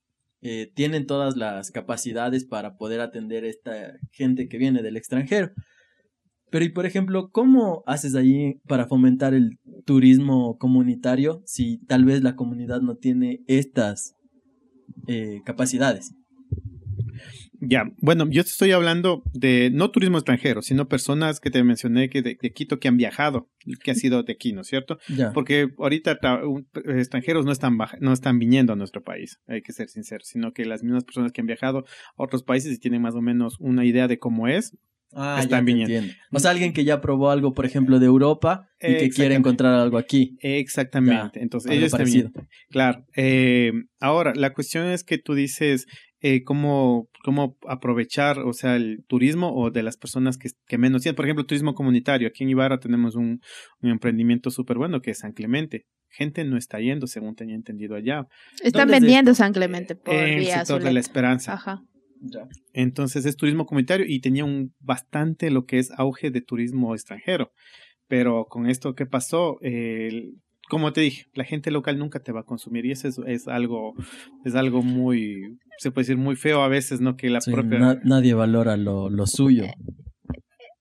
[0.45, 5.51] eh, tienen todas las capacidades para poder atender a esta gente que viene del extranjero.
[6.51, 12.21] Pero, y por ejemplo, ¿cómo haces ahí para fomentar el turismo comunitario si tal vez
[12.23, 14.15] la comunidad no tiene estas
[15.07, 16.13] eh, capacidades?
[17.65, 22.09] Ya, bueno, yo te estoy hablando de no turismo extranjero, sino personas que te mencioné
[22.09, 23.49] que de, de Quito que han viajado,
[23.83, 24.99] que ha sido de aquí, ¿no es cierto?
[25.07, 25.31] Ya.
[25.31, 26.19] Porque ahorita
[26.85, 30.65] extranjeros no están no están viniendo a nuestro país, hay que ser sinceros, sino que
[30.65, 31.85] las mismas personas que han viajado
[32.17, 34.77] a otros países y tienen más o menos una idea de cómo es,
[35.15, 36.11] Ah, están viniendo.
[36.31, 39.73] O sea, alguien que ya probó algo, por ejemplo, de Europa y que quiere encontrar
[39.75, 40.37] algo aquí.
[40.41, 41.41] Exactamente.
[41.41, 42.33] Entonces, ellos también.
[42.69, 43.05] Claro.
[43.15, 45.85] Eh, ahora, la cuestión es que tú dices
[46.25, 51.01] eh, cómo, cómo aprovechar, o sea, el turismo o de las personas que, que menos
[51.01, 51.17] tienen.
[51.17, 52.29] Por ejemplo, turismo comunitario.
[52.29, 53.41] Aquí en Ibarra tenemos un,
[53.81, 55.85] un emprendimiento súper bueno que es San Clemente.
[56.09, 58.25] Gente no está yendo, según tenía entendido allá.
[58.63, 61.53] Están ¿Dónde es vendiendo San Clemente por en el vía sector de la esperanza.
[61.53, 61.81] Ajá.
[62.21, 62.47] Ya.
[62.71, 67.51] Entonces es turismo comunitario y tenía un bastante lo que es auge de turismo extranjero.
[68.07, 70.35] Pero con esto que pasó, el-
[70.69, 73.47] como te dije, la gente local nunca te va a consumir y eso es, es
[73.47, 73.93] algo,
[74.45, 77.15] es algo muy, se puede decir muy feo a veces, ¿no?
[77.15, 79.65] Que la Sí, propia na- nadie valora lo, lo suyo.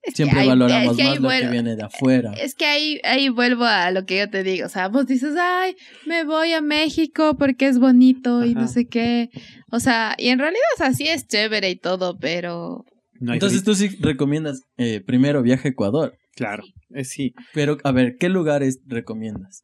[0.05, 2.33] Es que Siempre valoramos es que ahí más lo que viene de afuera.
[2.33, 4.67] Es que ahí, ahí vuelvo a lo que yo te digo.
[4.67, 8.87] O sea, vos dices, ay, me voy a México porque es bonito y no sé
[8.87, 9.29] qué.
[9.71, 12.85] O sea, y en realidad, o sea, sí es chévere y todo, pero
[13.21, 16.15] no Entonces tú sí recomiendas eh, primero viaje a Ecuador.
[16.35, 16.65] claro,
[16.95, 19.63] eh, sí, Pero, a ver, ¿qué lugares recomiendas?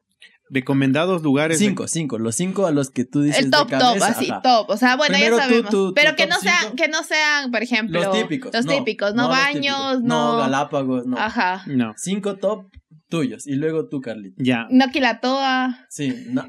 [0.51, 1.59] Recomendados lugares.
[1.59, 2.19] de- Cinco, cinco.
[2.19, 4.43] Los cinco a los que tú dices el top, de top, así, ajá.
[4.43, 4.71] top.
[4.71, 5.71] O sea, bueno, Primero ya sabemos.
[5.71, 6.77] tú, pero que no sean, cinco.
[6.77, 8.53] que no sean, por ejemplo, Los típicos.
[8.55, 10.03] Los típicos, no, baños, típicos.
[10.03, 10.33] no.
[10.33, 11.19] No, Galápagos, no.
[11.19, 11.63] Ajá.
[11.67, 12.67] No, Cinco top
[13.09, 13.47] tuyos.
[13.47, 14.37] Y luego tú, Carlita.
[14.43, 14.67] ya.
[14.71, 15.87] No Quilatoa.
[15.89, 16.47] Sí, no-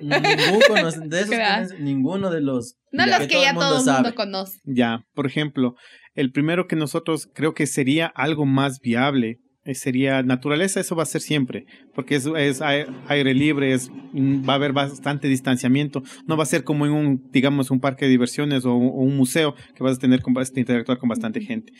[0.67, 3.89] conoce- de esos men- ninguno de los No los que todo ya el mundo todo
[3.89, 4.59] el mundo conoce.
[4.65, 5.75] Ya, por ejemplo,
[6.15, 9.37] el primero que nosotros creo que sería algo más viable
[9.73, 14.53] sería naturaleza, eso va a ser siempre, porque es, es aire, libre, es, mm, va
[14.53, 18.11] a haber bastante distanciamiento, no va a ser como en un, digamos, un parque de
[18.11, 21.71] diversiones o, un- o un museo que vas a tener que interactuar con bastante gente.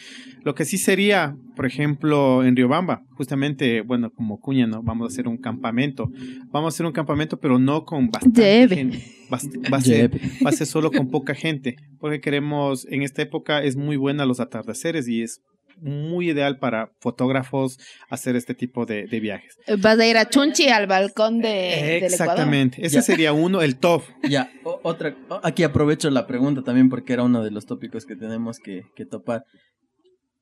[0.44, 4.84] Lo que sí sería, por ejemplo, en Riobamba, justamente, bueno, como cuña, ¿no?
[4.84, 6.10] Vamos a hacer un campamento,
[6.52, 8.42] vamos a hacer un campamento, pero no con bastante
[8.76, 10.12] gente, Bast- va a ser
[10.46, 14.26] va a ser solo con poca gente, porque queremos, en esta época es muy buena
[14.26, 15.42] los atardeceres y es
[15.82, 17.78] muy ideal para fotógrafos
[18.10, 19.58] hacer este tipo de, de viajes.
[19.80, 22.04] Vas a ir a Chunchi al balcón de, del Ecuador.
[22.04, 23.02] Exactamente, ese Ya.
[23.02, 24.04] sería uno, el top.
[24.28, 28.16] Ya, o- otra, aquí aprovecho la pregunta también porque era uno de los tópicos que
[28.16, 29.44] tenemos que, que topar.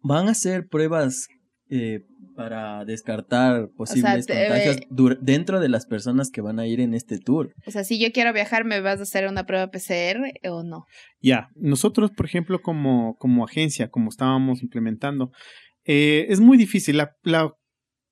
[0.02, 1.28] ¿Van a hacer pruebas
[1.70, 6.80] eh, para descartar posibles te- contagios dur- dentro de las personas que van a ir
[6.80, 7.54] en este tour?
[7.66, 10.86] O sea, si yo quiero viajar, ¿me vas a hacer una prueba PCR o no?
[11.22, 15.32] Ya, nosotros, por ejemplo, como, como agencia, como estábamos implementando,
[15.86, 16.98] eh, es muy difícil.
[16.98, 17.52] La, la,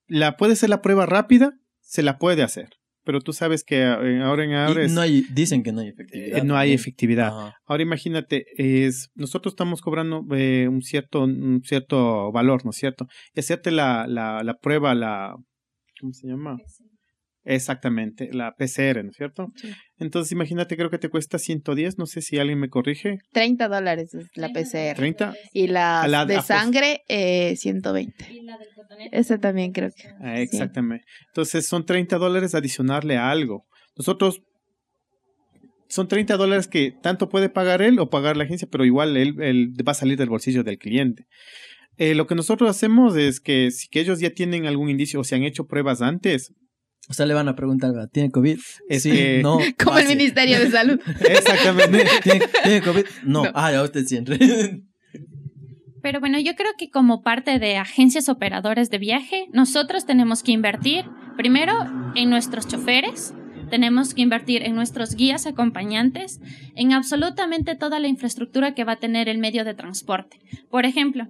[0.08, 2.70] la puede ser la prueba rápida, se la puede hacer,
[3.06, 5.80] pero tú sabes que eh, ahora en ahora Y es- no hay, dicen que no
[5.80, 6.38] hay efectividad.
[6.38, 7.28] eh, no hay efectividad.
[7.28, 7.54] Ajá.
[7.64, 13.06] Ahora imagínate, es, nosotros estamos cobrando eh, un cierto, un cierto valor, ¿no es cierto?
[13.34, 15.34] Y hacerte la, la, la prueba, la,
[16.00, 16.58] ¿cómo se llama?
[17.48, 19.52] Exactamente, la PCR, ¿no es cierto?
[19.54, 19.70] Sí.
[19.98, 24.14] Entonces imagínate, creo que te cuesta 110, no sé si alguien me corrige, 30 dólares
[24.14, 24.96] es la PCR.
[24.96, 25.34] 30.
[25.52, 28.32] Y la, de sangre, eh, 120.
[28.32, 29.16] Y la del cotonete.
[29.16, 30.08] Esa también creo que.
[30.20, 31.04] Ah, exactamente.
[31.28, 33.64] Entonces son 30 dólares adicionarle a algo.
[33.96, 34.42] Nosotros
[35.88, 39.40] son 30 dólares que tanto puede pagar él o pagar la agencia, pero igual él,
[39.40, 41.26] él va a salir del bolsillo del cliente.
[41.96, 45.24] Eh, lo que nosotros hacemos es que si que ellos ya tienen algún indicio o
[45.24, 46.52] se han hecho pruebas antes,
[47.08, 48.58] O sea, le van a preguntar, ¿tiene COVID?
[48.88, 49.58] Es sí, que- no.
[49.82, 50.08] Como el.
[50.08, 51.00] Ministerio de Salud.
[51.20, 52.04] exactamente.
[52.22, 53.04] ¿Tiene, tiene COVID?
[53.24, 53.44] No.
[53.44, 53.50] No.
[53.54, 54.38] Ah, ya usted siempre.
[56.02, 60.52] Pero bueno, yo creo que como parte de agencias operadoras de viaje, nosotros tenemos que
[60.52, 61.04] invertir
[61.36, 61.72] primero
[62.14, 63.34] en nuestros choferes,
[63.70, 66.38] tenemos que invertir en nuestros guías acompañantes,
[66.76, 70.38] en absolutamente toda la infraestructura que va a tener el medio de transporte.
[70.70, 71.26] Por ejemplo,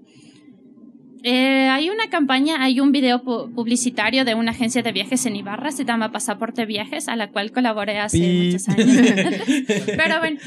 [1.29, 5.35] Eh, hay una campaña, hay un video pu- publicitario de una agencia de viajes en
[5.35, 8.87] Ibarra, se llama Pasaporte Viajes, a la cual colaboré hace muchos años.
[9.97, 10.39] Pero bueno,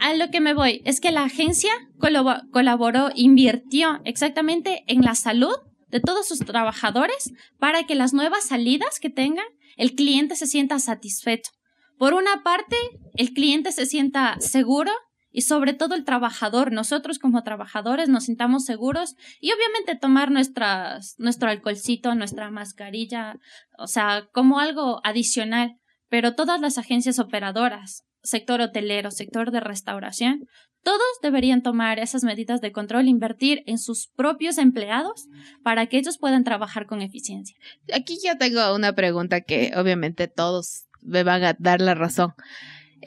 [0.00, 5.14] a lo que me voy es que la agencia colabo- colaboró, invirtió exactamente en la
[5.14, 5.54] salud
[5.88, 9.44] de todos sus trabajadores para que las nuevas salidas que tengan,
[9.76, 11.50] el cliente se sienta satisfecho.
[11.98, 12.76] Por una parte,
[13.14, 14.90] el cliente se sienta seguro
[15.36, 21.16] y sobre todo el trabajador, nosotros como trabajadores nos sintamos seguros y obviamente tomar nuestras,
[21.18, 23.40] nuestro alcoholcito, nuestra mascarilla,
[23.76, 25.76] o sea, como algo adicional.
[26.08, 30.46] Pero todas las agencias operadoras, sector hotelero, sector de restauración,
[30.84, 35.26] todos deberían tomar esas medidas de control, invertir en sus propios empleados
[35.64, 37.56] para que ellos puedan trabajar con eficiencia.
[37.92, 42.34] Aquí yo tengo una pregunta que obviamente todos me van a dar la razón.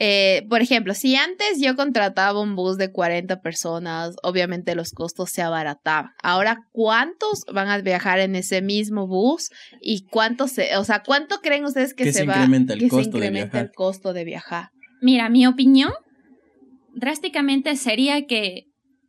[0.00, 5.30] Eh, por ejemplo, si antes yo contrataba un bus de 40 personas, obviamente los costos
[5.30, 6.12] se abarataban.
[6.22, 9.50] Ahora, ¿cuántos van a viajar en ese mismo bus?
[9.80, 12.78] ¿Y cuánto se, o sea, cuánto creen ustedes que, Que se, se va incrementa el
[12.78, 13.66] que costo se de incrementa viajar?
[13.66, 14.68] el costo de viajar?
[15.02, 15.92] Mira, mi opinión
[16.94, 18.66] drásticamente sería que,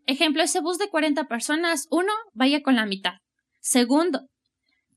[0.08, 3.14] ejemplo, ese bus de 40 personas, uno, vaya con la mitad.
[3.60, 4.28] Segundo,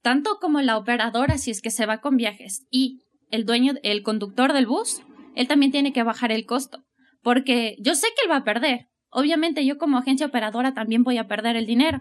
[0.00, 4.02] tanto como la operadora, si es que se va con viajes, y el dueño, el
[4.02, 5.02] conductor del bus,
[5.34, 6.84] él también tiene que bajar el costo.
[7.22, 8.88] Porque yo sé que él va a perder.
[9.10, 12.00] Obviamente yo como agencia operadora también voy a perder el dinero.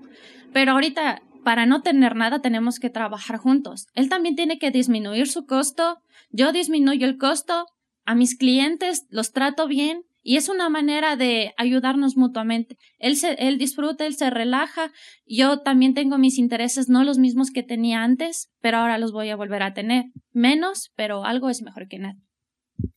[0.53, 3.87] Pero ahorita, para no tener nada, tenemos que trabajar juntos.
[3.93, 5.99] Él también tiene que disminuir su costo.
[6.31, 7.65] Yo disminuyo el costo.
[8.05, 10.03] A mis clientes los trato bien.
[10.23, 12.77] Y es una manera de ayudarnos mutuamente.
[12.99, 14.91] Él, se, él disfruta, él se relaja.
[15.25, 19.29] Yo también tengo mis intereses, no los mismos que tenía antes, pero ahora los voy
[19.29, 20.05] a volver a tener.
[20.31, 22.19] Menos, pero algo es mejor que nada.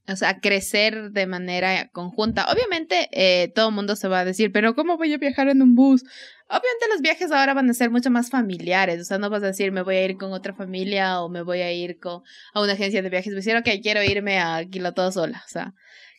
[0.06, 2.46] O sea, crecer de manera conjunta.
[2.52, 5.62] Obviamente, eh, todo el mundo se va a decir, pero ¿cómo voy a viajar en
[5.62, 6.02] un bus?
[6.48, 9.00] Obviamente los viajes ahora van a ser mucho más familiares.
[9.00, 11.42] O sea, no vas a decir, me voy a ir con otra familia o me
[11.42, 13.32] voy a ir con, a una agencia de viajes.
[13.32, 15.42] Me decir, ok, quiero irme a Quilotó sola.
[15.46, 15.72] O sea,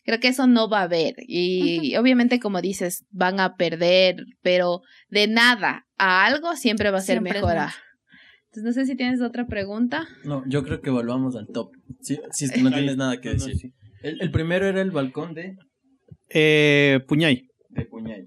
[0.04, 1.14] creo que eso no va a haber.
[1.18, 7.02] Y obviamente, como dices, van a perder, pero de nada a algo siempre va a
[7.02, 7.46] ser Siempre mucho.
[8.56, 10.06] Entonces, no sé si tienes otra pregunta.
[10.24, 11.72] No, yo creo que volvamos al top.
[12.00, 13.54] Si, si es que no tienes nada que decir.
[13.56, 13.72] sí.
[14.02, 15.56] El, el primero era el balcón de,
[16.30, 17.48] Eh, Puñay.
[17.70, 18.26] de Puñay.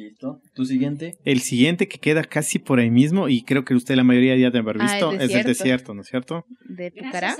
[0.00, 0.40] Listo.
[0.54, 1.16] Tu siguiente.
[1.24, 4.50] El siguiente que queda casi por ahí mismo, y creo que usted la mayoría ya
[4.50, 5.94] debe haber Ah, el visto, es el desierto.
[5.94, 6.46] ¿no es cierto?
[6.68, 7.36] ¿De Pucará?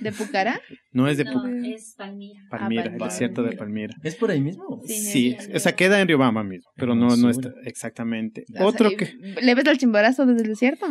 [0.00, 0.60] ¿De Pucará?
[0.92, 2.40] No es de No, es Palmira.
[2.50, 3.06] Palmira, el Palmira.
[3.08, 3.94] desierto de Palmira.
[4.02, 4.80] ¿Es por ahí mismo?
[4.86, 4.94] Sí.
[4.94, 8.44] Sí, o sea, queda en Riobamba mismo, pero no, no está exactamente.
[8.60, 10.86] Otro O sea, que, ¿Le ves el chimborazo desde el desierto?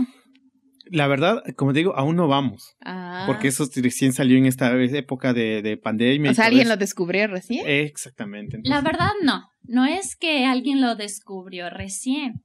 [0.91, 3.23] La verdad, como digo, aún no vamos, Ah.
[3.27, 6.31] porque eso recién salió en esta época de, de pandemia.
[6.31, 6.71] O sea, alguien eso.
[6.73, 7.65] lo descubrió recién.
[7.67, 8.59] Exactamente.
[8.63, 12.43] La verdad no, no es que alguien lo descubrió recién.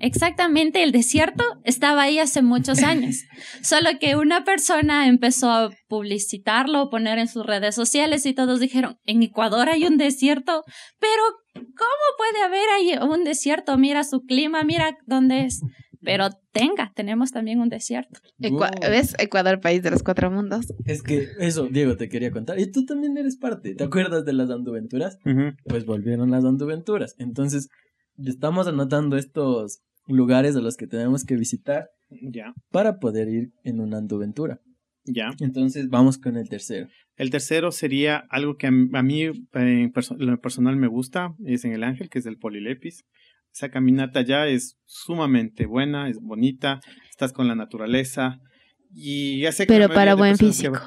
[0.00, 3.24] Exactamente, el desierto estaba ahí hace muchos años,
[3.62, 8.96] solo que una persona empezó a publicitarlo, poner en sus redes sociales y todos dijeron,
[9.06, 10.62] en Ecuador hay un desierto,
[11.00, 11.22] pero
[11.54, 13.76] ¿cómo puede haber ahí un desierto?
[13.76, 15.60] Mira su clima, mira dónde es.
[16.08, 18.20] Pero tenga, tenemos también un desierto.
[18.38, 18.60] Wow.
[18.80, 19.14] ¿Ves?
[19.18, 20.72] Ecuador, país de los cuatro mundos.
[20.86, 22.58] Es que eso, Diego, te quería contar.
[22.58, 23.74] Y tú también eres parte.
[23.74, 25.18] ¿Te acuerdas de las anduventuras?
[25.66, 27.14] Pues volvieron las anduventuras.
[27.18, 27.68] Entonces,
[28.24, 33.80] estamos anotando estos lugares a los que tenemos que visitar Ya, para poder ir en
[33.80, 34.60] una anduventura.
[35.04, 35.30] ya.
[35.40, 36.88] Entonces, vamos con el tercero.
[37.16, 41.64] El tercero sería algo que a, mí en perso- en lo personal me gusta, es
[41.64, 43.04] en el Ángel, que es el Polilepis.
[43.52, 46.80] Esa caminata ya es sumamente buena, es bonita,
[47.10, 48.40] estás con la naturaleza
[48.94, 50.78] y ya sé que Pero para buen que físico.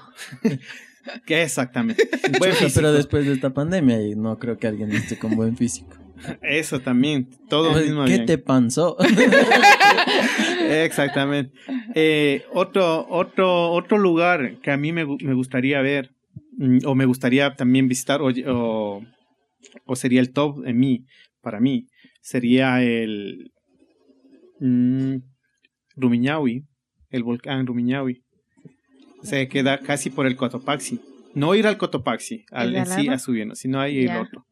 [1.25, 2.09] que exactamente.
[2.39, 2.71] buen físico.
[2.75, 5.97] Pero después de esta pandemia, y no creo que alguien esté con buen físico.
[6.43, 8.25] Eso también, todo Pues, mismo ¿Qué bien.
[8.27, 8.95] te pasó?
[10.69, 11.51] Exactamente.
[11.95, 16.11] Eh, otro, otro, otro lugar que a mí me, me gustaría ver,
[16.57, 19.01] mm, o me gustaría también visitar, o, o,
[19.85, 21.05] o sería el top en mí,
[21.41, 21.87] para mí,
[22.21, 23.51] sería el
[24.59, 25.15] mm,
[25.95, 26.65] Rumiñahui,
[27.09, 28.23] el volcán Rumiñahui.
[29.21, 30.99] O sea, queda casi por el Cotopaxi.
[31.35, 34.15] No ir al Cotopaxi, al, ¿El de en sí a subirnos, sino Ya.
[34.15, 34.45] el otro.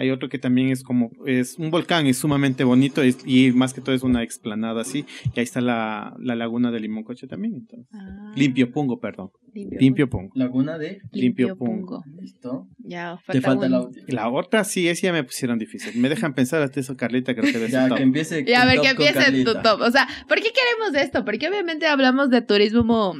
[0.00, 3.74] Hay otro que también es como, es un volcán, es sumamente bonito es- y más
[3.74, 5.04] que todo es una explanada así.
[5.34, 7.54] Y ahí está la, la laguna de Limoncoche también.
[7.54, 7.86] Entonces.
[7.92, 9.30] Ah, Limpio Pungo, perdón.
[9.52, 10.32] Limpio, Limpio Pungo.
[10.34, 11.00] Laguna de...
[11.12, 12.02] Limpio Limpio Pungo.
[12.02, 12.04] Pungo.
[12.18, 12.68] Listo.
[12.78, 14.06] Ya, Te falta un- la última.
[14.08, 16.00] La otra sí, esa ya me pusieron difícil.
[16.00, 18.88] Me dejan pensar hasta eso, Carlita, creo que Ya, que empiece Ya, a ver, que
[18.88, 19.82] empiece tu top.
[19.82, 21.26] O sea, ¿por qué queremos esto?
[21.26, 23.14] Porque obviamente hablamos de turismo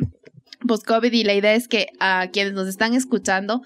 [0.66, 3.62] post-COVID y la idea es que a quienes nos están escuchando,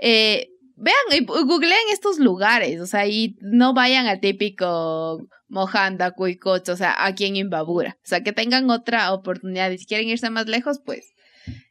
[0.00, 6.72] eh, vean y googleen estos lugares, o sea, y no vayan al típico Mojanda, Cuicocho,
[6.72, 7.96] o sea, aquí en Imbabura.
[7.98, 11.14] O sea, que tengan otra oportunidad y si quieren irse más lejos, pues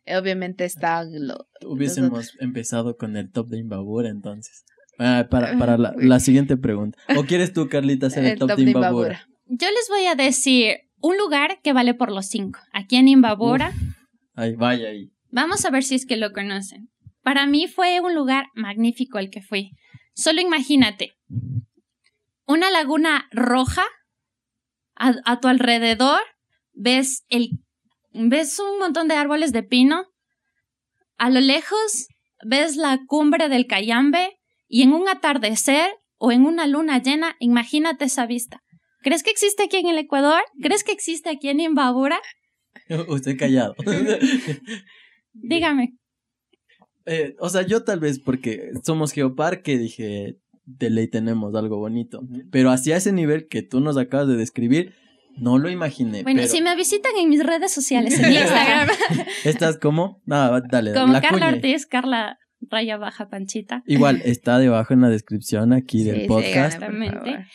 [0.05, 4.63] eh, obviamente están lo, Hubiésemos empezado con el top de Imbabura entonces.
[4.99, 6.97] Ah, para para la, la, siguiente pregunta.
[7.17, 9.27] ¿O quieres tú, Carlita, hacer el, top, de Imbabura?
[9.47, 12.59] Yo les voy a decir un lugar que vale por los cinco.
[12.71, 13.73] Aquí en Imbabura.
[14.35, 15.11] Ahí, vaya ahí.
[15.31, 16.89] Vamos a ver si es que lo conocen.
[17.23, 19.71] Para mí fue un lugar magnífico el que fui.
[20.13, 21.13] Solo imagínate,
[22.45, 23.83] una laguna roja
[24.95, 26.21] a, tu alrededor,
[26.73, 27.49] ves el
[28.11, 30.05] ves un montón de árboles de pino,
[31.17, 32.07] a lo lejos
[32.45, 38.05] ves la cumbre del Cayambe y en un atardecer o en una luna llena, imagínate
[38.05, 38.61] esa vista.
[39.01, 40.41] ¿Crees que existe aquí en el Ecuador?
[40.61, 42.21] ¿Crees que existe aquí en Imbabura?
[43.07, 43.75] Usted callado.
[45.33, 45.97] Dígame.
[47.05, 52.21] Eh, o sea, yo tal vez porque somos Geoparque dije, de ley tenemos algo bonito.
[52.51, 54.95] Pero hacia ese nivel que tú nos acabas de describir,
[55.35, 56.23] no lo imaginé.
[56.23, 58.89] Bueno, si me visitan en mis redes sociales, en Instagram.
[59.43, 60.21] ¿Estás como?
[60.25, 63.83] No, dale, Como Carla Ortiz, Carla Raya Baja Panchita.
[63.85, 66.75] Igual, está debajo en la descripción aquí del podcast.
[66.75, 67.45] Exactamente.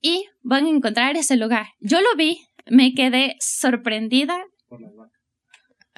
[0.00, 1.66] Y van a encontrar ese lugar.
[1.80, 4.38] Yo lo vi, me quedé sorprendida.
[4.68, 5.17] Por las vacas.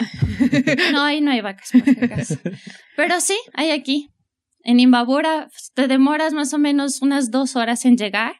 [0.92, 2.36] no, ahí no hay vacas, por acaso.
[2.96, 4.10] Pero sí, hay aquí.
[4.62, 8.36] En Imbabura te demoras más o menos unas dos horas en llegar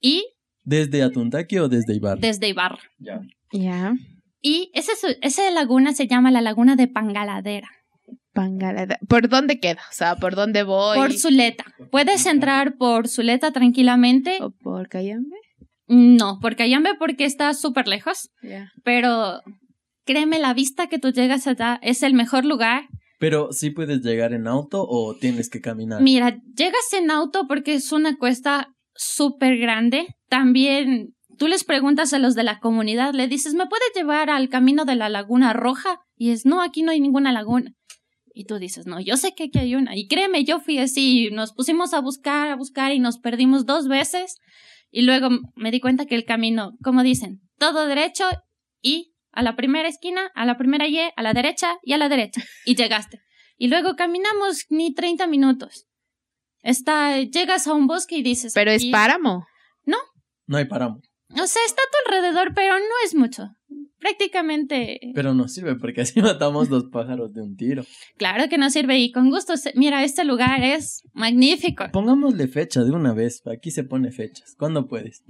[0.00, 0.26] y...
[0.62, 2.20] ¿Desde Atuntaqui o desde Ibarra?
[2.20, 2.80] Desde Ibarra.
[2.98, 3.20] Ya.
[3.52, 3.94] Ya.
[4.40, 4.92] Y esa,
[5.22, 7.68] esa laguna se llama la laguna de Pangaladera.
[8.32, 8.98] Pangaladera.
[9.08, 9.80] ¿Por dónde queda?
[9.90, 10.96] O sea, ¿por dónde voy?
[10.98, 11.64] Por Zuleta.
[11.90, 14.38] Puedes entrar por Zuleta tranquilamente.
[14.42, 15.36] ¿O por Cayambe?
[15.86, 18.30] No, por Cayambe porque está súper lejos.
[18.82, 19.40] Pero
[20.04, 22.88] créeme, la vista que tú llegas allá es el mejor lugar.
[23.18, 26.02] Pero sí puedes llegar en auto o tienes que caminar.
[26.02, 30.06] Mira, llegas en auto porque es una cuesta súper grande.
[30.28, 34.48] También tú les preguntas a los de la comunidad, le dices, ¿me puedes llevar al
[34.48, 36.00] camino de la Laguna Roja?
[36.16, 37.72] Y es, no, aquí no hay ninguna laguna.
[38.34, 39.96] Y tú dices, no, yo sé que aquí hay una.
[39.96, 43.86] Y créeme, yo fui así, nos pusimos a buscar, a buscar y nos perdimos dos
[43.86, 44.38] veces.
[44.90, 48.24] Y luego me di cuenta que el camino, como dicen, todo derecho
[48.82, 52.08] y a la primera esquina, a la primera Y, a la derecha y a la
[52.08, 52.42] derecha.
[52.64, 53.20] Y llegaste.
[53.56, 55.86] Y luego caminamos ni 30 minutos.
[56.62, 58.52] Está, llegas a un bosque y dices.
[58.54, 59.46] ¿Pero es páramo?
[59.84, 59.98] No.
[60.46, 61.00] No hay páramo.
[61.30, 63.50] O sea, está a tu alrededor, pero no es mucho.
[63.98, 65.00] Prácticamente.
[65.14, 67.84] Pero no sirve porque así matamos dos pájaros de un tiro.
[68.16, 69.54] Claro que no sirve y con gusto.
[69.74, 71.84] Mira, este lugar es magnífico.
[71.92, 73.42] Pongámosle fecha de una vez.
[73.46, 74.54] Aquí se pone fechas.
[74.58, 75.24] ¿Cuándo puedes?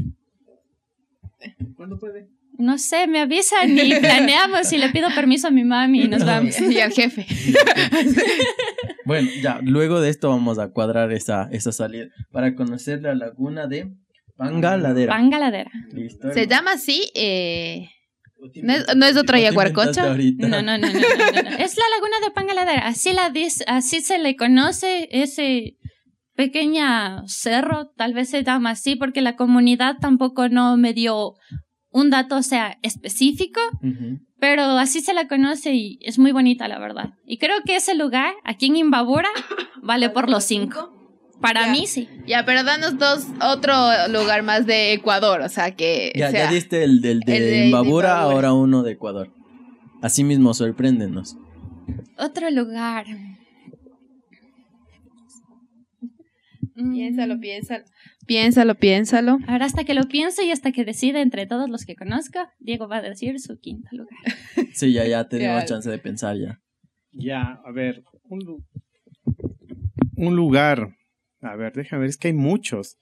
[1.77, 2.29] ¿Cuándo puede?
[2.57, 6.25] No sé, me avisan y planeamos y le pido permiso a mi mami y nos
[6.25, 6.59] vamos.
[6.61, 7.27] Y al jefe.
[9.05, 13.67] bueno, ya, luego de esto vamos a cuadrar esa, esa salida para conocer la laguna
[13.67, 13.91] de
[14.37, 15.13] Pangaladera.
[15.13, 15.71] Pangaladera.
[15.93, 16.33] Listo.
[16.33, 17.89] Se llama así, eh...
[18.63, 20.15] ¿No es, ¿No es otra Yaguarcocha?
[20.15, 22.87] No, no, no, no, no, Es la laguna de Pangaladera.
[22.87, 23.33] Así, la
[23.69, 25.79] así se le conoce ese
[26.35, 31.35] pequeña cerro, tal vez se llama así, porque la comunidad tampoco no me dio
[31.95, 33.61] un dato, sea, específico,
[34.41, 37.15] pero así se la conoce y es muy bonita, la verdad.
[37.25, 39.29] Y creo que ese lugar, aquí en Imbabura,
[39.83, 40.93] vale por los cinco.
[41.41, 42.09] Para mí sí.
[42.27, 43.73] Ya, pero danos dos, otro
[44.09, 46.11] lugar más de Ecuador, o sea que...
[46.17, 49.31] Ya, ya diste el, del de, Imbabura, ahora uno de Ecuador.
[50.03, 51.37] Así mismo, sorpréndenos.
[52.19, 53.07] Otro lugar.
[56.75, 57.85] Piénsalo, piénsalo.
[58.27, 59.39] Piénsalo, piénsalo.
[59.47, 62.89] Ahora hasta que lo piense y hasta que decida entre todos los que conozco, Diego
[62.89, 64.19] va a decir su quinto lugar.
[64.75, 66.61] Sí, ya, ya tenemos chance de pensar ya.
[67.13, 68.65] Ya, a ver, un,
[70.17, 70.97] un lugar.
[71.41, 72.97] A ver, déjame ver, es que hay muchos.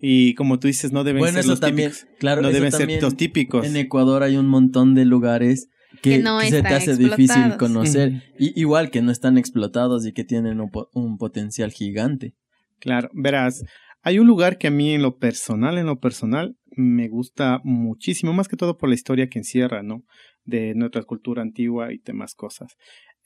[0.00, 2.18] Y como tú dices, no deben ser los también, típicos.
[2.18, 3.66] Claro, no eso deben también ser los típicos.
[3.66, 5.68] En Ecuador hay un montón de lugares
[6.02, 8.22] que, Que no que se te hace difícil conocer.
[8.38, 12.34] Y, igual que no están explotados y que tienen un, po- un potencial gigante.
[12.80, 13.62] Claro, verás,
[14.02, 18.32] hay un lugar que a mí en lo personal, en lo personal, me gusta muchísimo,
[18.32, 20.02] más que todo por la historia que encierra, ¿no?
[20.44, 22.74] De nuestra cultura antigua y demás cosas.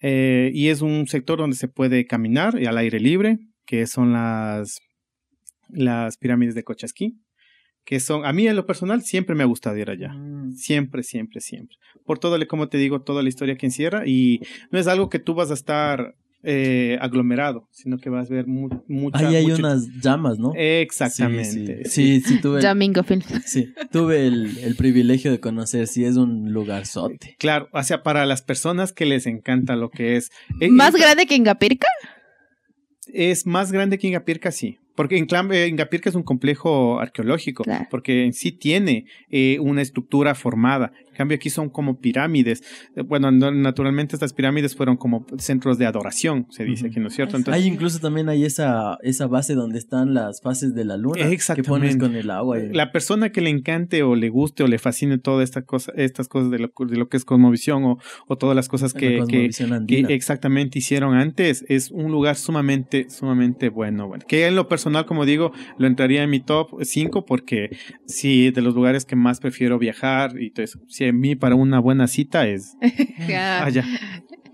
[0.02, 4.12] Eh, y es un sector donde se puede caminar y al aire libre, que son
[4.12, 4.80] las,
[5.68, 7.18] las pirámides de Cochasquí,
[7.84, 10.12] que son, a mí en lo personal siempre me ha gustado ir allá.
[10.54, 11.76] Siempre, siempre, siempre.
[12.04, 15.08] Por todo, el- como te digo, toda la historia que encierra y no es algo
[15.08, 16.16] que tú vas a estar
[16.49, 19.18] eh, aglomerado, sino que vas a ver mu mucha...
[19.28, 20.53] Ahí hay mucho- unas llamas, ¿no?
[20.55, 21.84] Exactamente.
[21.86, 23.22] Sí, sí, sí, tuve, Jamingo Film.
[23.44, 27.34] sí, tuve el, el privilegio de conocer, sí, es un lugar sote.
[27.38, 30.30] Claro, o sea, para las personas que les encanta lo que es...
[30.61, 31.88] eh, ¿Más eh, grande que en Gapirca?
[33.12, 34.78] Es más grande que Ingapirca, sí.
[34.97, 37.86] Porque Ingapirca es un complejo arqueológico, Claro.
[37.90, 40.90] porque en sí tiene eh, una estructura formada.
[41.16, 42.62] Cambio, aquí son como pirámides.
[42.94, 46.90] Eh, Bueno, no- naturalmente estas pirámides fueron como centros de adoración, se dice Ujú.
[46.92, 47.36] aquí, ¿no es cierto?
[47.36, 51.16] Entonces, Hay incluso también hay esa, esa base donde están las fases de la luna.
[51.26, 51.68] Que Exactamente.
[51.70, 52.58] pones con el agua.
[52.58, 55.94] y- la persona que le encante o le guste o le fascine todas estas cosas,
[55.96, 57.98] estas cosas de lo, de lo que es cosmovisión o,
[58.28, 62.36] o todas las cosas la que, que, cosmovisión que exactamente hicieron antes, es un lugar
[62.36, 64.08] sumamente, sumamente bueno.
[64.08, 64.24] bueno.
[64.28, 67.70] Que en lo personal, como digo, lo entraría en mi top 5 porque
[68.06, 70.80] sí, de los lugares que más prefiero viajar y todo eso.
[70.88, 72.76] Si a mí para una buena cita es
[73.28, 73.84] Ya, allá.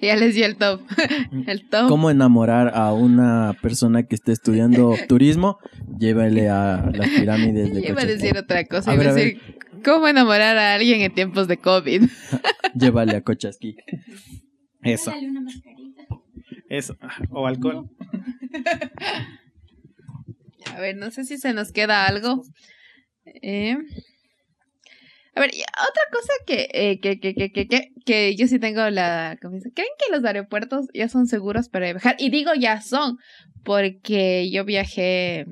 [0.00, 0.80] ya les di el top.
[1.46, 1.88] el top.
[1.88, 5.58] ¿Cómo enamorar a una persona que esté estudiando turismo?
[5.98, 8.90] Llévale a las pirámides de Yo iba a decir otra cosa.
[8.90, 9.40] A Iba ver, a a decir,
[9.84, 12.02] ¿cómo enamorar a alguien en tiempos de COVID?
[12.74, 13.76] Llévale a Cochasquí.
[14.82, 16.02] Eso, Dale una mascarita.
[16.68, 16.96] eso.
[17.30, 17.88] O alcohol.
[20.74, 22.42] A ver, no sé si se nos queda algo.
[23.42, 23.76] Eh,
[25.34, 28.88] A ver, otra cosa que, eh, que, que, que, que, que, que yo sí tengo
[28.90, 29.70] la confianza.
[29.74, 32.16] ¿Creen que los aeropuertos ya son seguros para viajar?
[32.18, 33.16] Y digo ya son,
[33.64, 35.46] porque yo viajé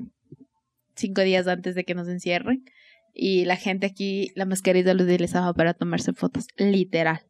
[0.95, 2.63] cinco días antes de que nos encierren.
[3.13, 7.21] Y la gente aquí, la mascarilla lo utilizaba para tomarse fotos, literal.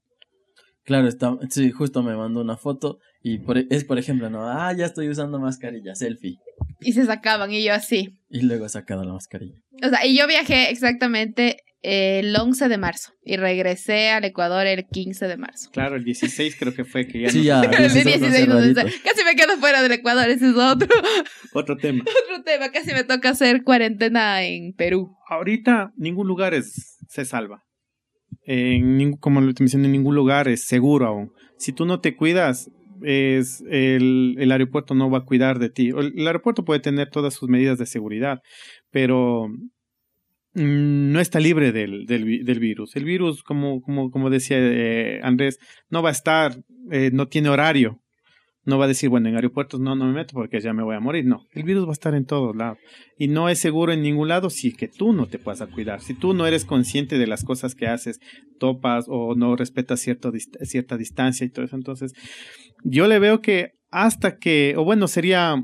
[0.83, 4.47] Claro, está, sí, justo me mandó una foto y por- e, es por ejemplo, no,
[4.49, 6.37] ah, ya estoy usando mascarilla, selfie.
[6.81, 8.19] Y se sacaban, y yo así.
[8.29, 9.55] Y luego sacado la mascarilla.
[9.83, 14.85] O sea, y yo viajé exactamente el 11 de marzo y regresé al Ecuador el
[14.87, 15.69] 15 de marzo.
[15.71, 17.61] Claro, el 16 creo que fue que ya Sí, ya.
[17.61, 18.63] El esos son 16, cerraditos.
[18.75, 19.01] 16.
[19.03, 20.87] Casi me quedo fuera del Ecuador, ese es otro,
[21.53, 22.03] Otro tema.
[22.29, 22.71] otro tema.
[22.71, 25.15] Casi me toca hacer cuarentena en Perú.
[25.27, 27.63] Ahorita ningún lugar es, se salva.
[28.45, 31.31] En ningún- como te mencioné, en ningún lugar es seguro aún.
[31.57, 32.69] Si tú no te cuidas,
[33.03, 35.89] es el, el aeropuerto no va a cuidar de ti.
[35.89, 38.39] El, el aeropuerto puede tener todas sus medidas de seguridad,
[38.91, 39.47] pero
[40.53, 42.95] no está libre del, del, vi- del virus.
[42.95, 46.57] El virus, como, como, como decía eh, Andrés, no va a estar,
[46.91, 47.99] eh, no tiene horario.
[48.63, 50.95] No va a decir, bueno, en aeropuertos no, no me meto porque ya me voy
[50.95, 51.25] a morir.
[51.25, 52.77] No, el virus va a estar en todos lados.
[53.17, 55.99] Y no es seguro en ningún lado si que tú no te puedas cuidar.
[56.01, 58.19] Si tú no eres consciente de las cosas que haces,
[58.59, 61.75] topas o no respetas cierta distancia y todo eso.
[61.75, 62.13] Entonces,
[62.83, 65.55] yo le veo que hasta que, o bueno, sería,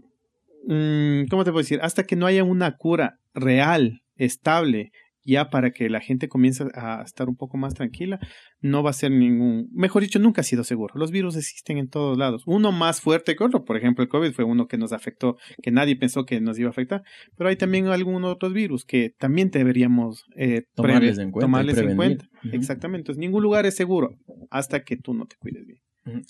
[0.66, 1.80] mm, ¿cómo te puedo decir?
[1.84, 4.92] Hasta que no haya una cura real, estable,
[5.28, 8.18] ya para que la gente comience a estar un poco más tranquila,
[8.62, 10.94] no va a ser ningún, mejor dicho, nunca ha sido seguro.
[10.96, 12.44] Los virus existen en todos lados.
[12.46, 15.70] Uno más fuerte que otro, por ejemplo, el COVID fue uno que nos afectó, que
[15.70, 17.04] nadie pensó que nos iba a afectar,
[17.36, 21.46] pero hay también algunos otros virus que también deberíamos eh, Tomarles en cuenta.
[21.46, 22.26] tomarles en cuenta.
[22.54, 23.02] Exactamente.
[23.02, 24.12] Entonces, ningún lugar es seguro
[24.50, 26.24] hasta que tú no te cuides bien.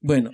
[0.00, 0.30] Bueno,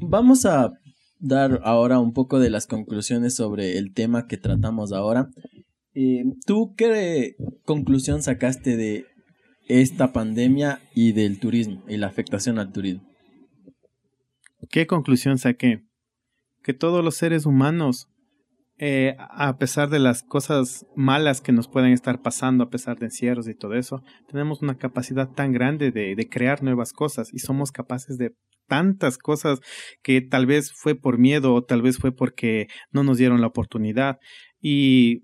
[0.00, 0.70] vamos a
[1.18, 5.28] dar ahora un poco de las conclusiones sobre el tema que tratamos ahora.
[5.98, 9.06] Eh, ¿Tú qué conclusión sacaste de
[9.66, 13.08] esta pandemia y del turismo y la afectación al turismo?
[14.70, 15.84] ¿Qué conclusión saqué?
[16.62, 18.08] Que todos los seres humanos,
[18.76, 23.06] eh, a pesar de las cosas malas que nos pueden estar pasando, a pesar de
[23.06, 27.38] encierros y todo eso, tenemos una capacidad tan grande de, de crear nuevas cosas y
[27.38, 28.36] somos capaces de
[28.68, 29.60] tantas cosas
[30.02, 33.46] que tal vez fue por miedo o tal vez fue porque no nos dieron la
[33.46, 34.18] oportunidad.
[34.60, 35.22] Y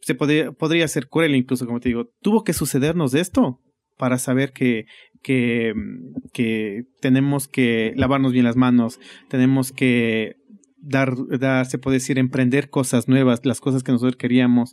[0.00, 3.60] se podría, podría ser cruel incluso, como te digo, tuvo que sucedernos esto
[3.96, 4.86] para saber que,
[5.22, 5.74] que,
[6.32, 8.98] que tenemos que lavarnos bien las manos,
[9.28, 10.36] tenemos que
[10.80, 14.72] dar, dar, se puede decir, emprender cosas nuevas, las cosas que nosotros queríamos.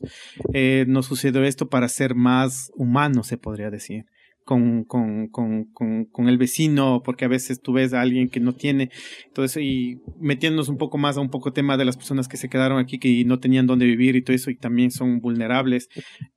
[0.53, 4.05] Eh, nos sucedió esto para ser más humanos, se podría decir.
[4.47, 5.65] Con, con, con,
[6.05, 8.91] con, el vecino, porque a veces tú ves a alguien que no tiene,
[9.25, 12.47] entonces, y metiéndonos un poco más a un poco tema de las personas que se
[12.47, 15.89] quedaron aquí, que no tenían dónde vivir y todo eso, y también son vulnerables.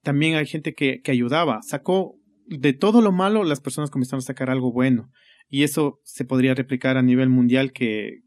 [0.03, 4.23] También hay gente que, que ayudaba, sacó de todo lo malo, las personas comenzaron a
[4.23, 5.09] sacar algo bueno.
[5.49, 8.23] Y eso se podría replicar a nivel mundial, que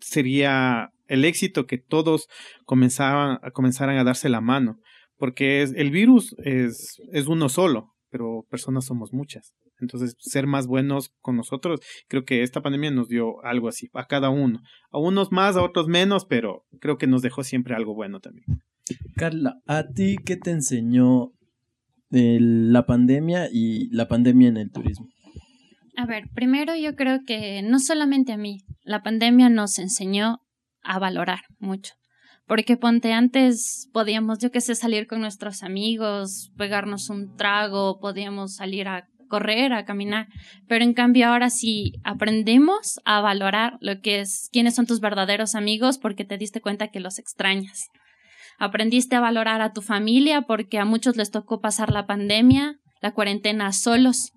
[0.00, 2.28] sería el éxito que todos
[2.64, 4.78] comenzaban, comenzaran a darse la mano.
[5.18, 9.54] Porque es, el virus es, es uno solo, pero personas somos muchas.
[9.78, 14.06] Entonces, ser más buenos con nosotros, creo que esta pandemia nos dio algo así, a
[14.06, 14.62] cada uno.
[14.90, 18.46] A unos más, a otros menos, pero creo que nos dejó siempre algo bueno también.
[19.16, 21.32] Carla, ¿a ti qué te enseñó
[22.08, 25.08] de la pandemia y la pandemia en el turismo?
[25.98, 30.40] A ver, primero yo creo que no solamente a mí, la pandemia nos enseñó
[30.82, 31.92] a valorar mucho.
[32.46, 38.54] Porque ponte antes podíamos, yo qué sé, salir con nuestros amigos, pegarnos un trago, podíamos
[38.54, 40.28] salir a correr, a caminar,
[40.68, 45.54] pero en cambio ahora sí aprendemos a valorar lo que es quiénes son tus verdaderos
[45.54, 47.88] amigos porque te diste cuenta que los extrañas.
[48.58, 53.12] Aprendiste a valorar a tu familia porque a muchos les tocó pasar la pandemia, la
[53.12, 54.32] cuarentena solos.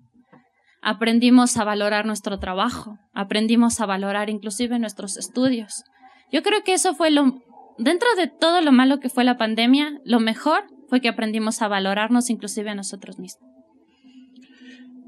[0.82, 5.84] Aprendimos a valorar nuestro trabajo, aprendimos a valorar inclusive nuestros estudios.
[6.32, 7.42] Yo creo que eso fue lo,
[7.78, 11.68] dentro de todo lo malo que fue la pandemia, lo mejor fue que aprendimos a
[11.68, 13.48] valorarnos inclusive a nosotros mismos.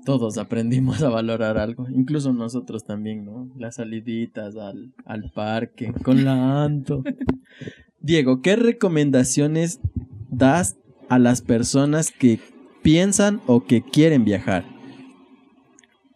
[0.04, 3.48] Todos aprendimos a valorar algo, incluso nosotros también, ¿no?
[3.56, 7.04] Las saliditas al, al parque, con la Anto.
[8.00, 9.80] Diego, ¿qué recomendaciones
[10.28, 10.76] das
[11.08, 12.40] a las personas que
[12.82, 14.64] piensan o que quieren viajar?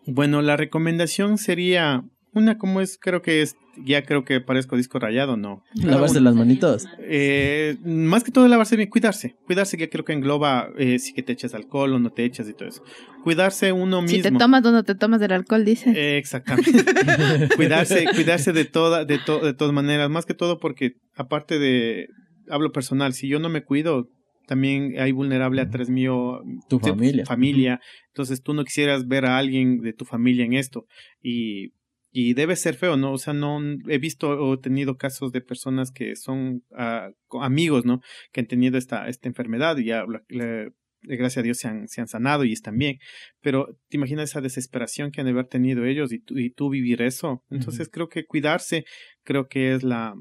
[0.06, 2.04] Bueno, la recomendación sería
[2.36, 5.62] una como es, creo que es, ya creo que parezco disco rayado, ¿no?
[5.74, 6.86] Lavarse las manitos.
[6.98, 9.36] Eh, más que todo lavarse bien, cuidarse.
[9.46, 12.48] Cuidarse que creo que engloba eh, si que te echas alcohol o no te echas
[12.48, 12.84] y todo eso.
[13.24, 14.16] Cuidarse uno mismo.
[14.16, 15.90] Si te tomas o no te tomas del alcohol, dice.
[15.90, 16.72] Eh, exactamente.
[17.56, 20.10] cuidarse, cuidarse de toda, de, to, de todas maneras.
[20.10, 22.08] Más que todo porque, aparte de,
[22.50, 24.08] hablo personal, si yo no me cuido,
[24.46, 27.26] también hay vulnerable atrás mío tu familia.
[27.26, 27.80] familia.
[28.08, 30.86] Entonces tú no quisieras ver a alguien de tu familia en esto.
[31.22, 31.72] Y,
[32.18, 33.12] y debe ser feo, ¿no?
[33.12, 38.00] O sea, no he visto o tenido casos de personas que son uh, amigos, ¿no?
[38.32, 40.70] Que han tenido esta, esta enfermedad y ya le,
[41.02, 42.96] gracias a Dios se han, se han sanado y están bien.
[43.42, 46.70] Pero te imaginas esa desesperación que han de haber tenido ellos y tú, y tú
[46.70, 47.44] vivir eso.
[47.50, 47.92] Entonces uh -huh.
[47.92, 48.86] creo que cuidarse,
[49.22, 50.14] creo que es la,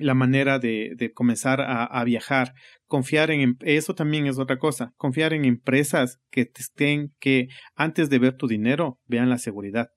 [0.00, 2.52] la manera de, de comenzar a, a, viajar,
[2.88, 7.46] confiar en eso también es otra cosa, confiar en empresas que te estén, que
[7.76, 9.90] antes de ver tu dinero vean la seguridad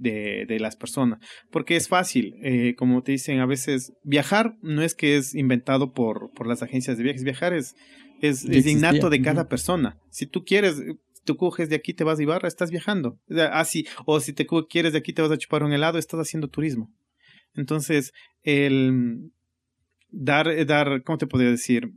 [0.00, 1.20] de, de las personas,
[1.50, 5.92] porque es fácil, eh, como te dicen a veces, viajar no es que es inventado
[5.92, 7.76] por, por las agencias de viajes, viajar es,
[8.20, 10.82] es, es innato de cada persona, si tú quieres,
[11.24, 13.18] tú coges de aquí, te vas a Ibarra, estás viajando,
[13.52, 16.48] así, o si te quieres de aquí, te vas a chupar un helado, estás haciendo
[16.48, 16.90] turismo.
[17.54, 19.32] Entonces, el
[20.10, 21.90] dar, dar, ¿cómo te podría decir?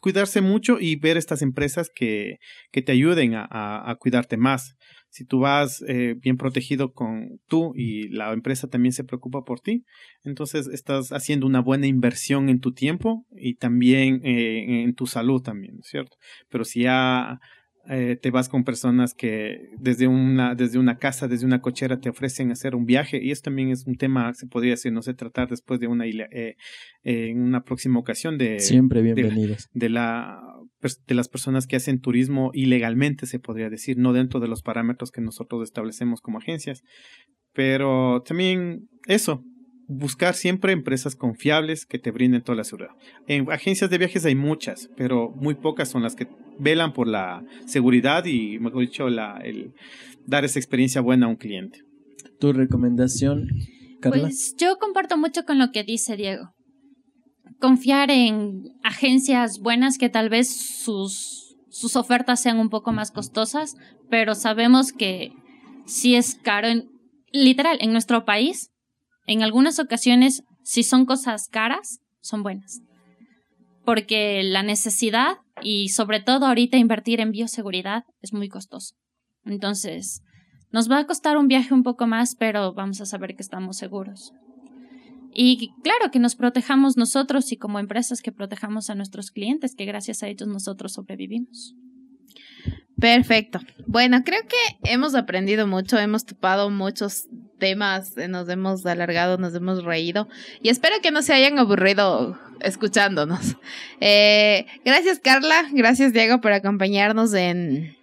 [0.00, 2.38] Cuidarse mucho y ver estas empresas que,
[2.72, 4.74] que te ayuden a, a, a cuidarte más.
[5.12, 9.60] Si tú vas eh, bien protegido con tú y la empresa también se preocupa por
[9.60, 9.84] ti,
[10.24, 15.42] entonces estás haciendo una buena inversión en tu tiempo y también eh, en tu salud
[15.42, 16.16] también, ¿cierto?
[16.48, 17.40] Pero si ya
[17.88, 22.08] eh, te vas con personas que desde una, desde una casa, desde una cochera te
[22.08, 25.14] ofrecen hacer un viaje y eso también es un tema, se podría decir, no sé,
[25.14, 26.56] tratar después de una, eh,
[27.02, 28.60] en una próxima ocasión de...
[28.60, 29.68] Siempre bienvenidos.
[29.72, 30.40] De, de, la,
[30.80, 35.10] de las personas que hacen turismo ilegalmente, se podría decir, no dentro de los parámetros
[35.10, 36.82] que nosotros establecemos como agencias.
[37.52, 39.44] Pero también eso,
[39.92, 42.94] buscar siempre empresas confiables que te brinden toda la seguridad.
[43.26, 46.28] En agencias de viajes hay muchas, pero muy pocas son las que
[46.58, 49.72] velan por la seguridad y, mejor dicho, la, el
[50.26, 51.84] dar esa experiencia buena a un cliente.
[52.38, 53.48] ¿Tu recomendación,
[54.00, 54.22] Carla?
[54.22, 56.50] Pues yo comparto mucho con lo que dice Diego.
[57.60, 63.76] Confiar en agencias buenas que tal vez sus, sus ofertas sean un poco más costosas,
[64.10, 65.32] pero sabemos que
[65.86, 66.88] si es caro, en,
[67.32, 68.71] literal, en nuestro país
[69.26, 72.80] en algunas ocasiones, si son cosas caras, son buenas.
[73.84, 78.94] Porque la necesidad y sobre todo ahorita invertir en bioseguridad es muy costoso.
[79.44, 80.22] Entonces,
[80.70, 83.76] nos va a costar un viaje un poco más, pero vamos a saber que estamos
[83.76, 84.32] seguros.
[85.34, 89.86] Y claro, que nos protejamos nosotros y como empresas que protejamos a nuestros clientes, que
[89.86, 91.74] gracias a ellos nosotros sobrevivimos.
[92.98, 93.60] Perfecto.
[93.86, 97.26] Bueno, creo que hemos aprendido mucho, hemos topado muchos
[97.58, 100.28] temas, nos hemos alargado, nos hemos reído
[100.62, 103.56] y espero que no se hayan aburrido escuchándonos.
[104.00, 107.96] Eh, gracias Carla, gracias Diego por acompañarnos en...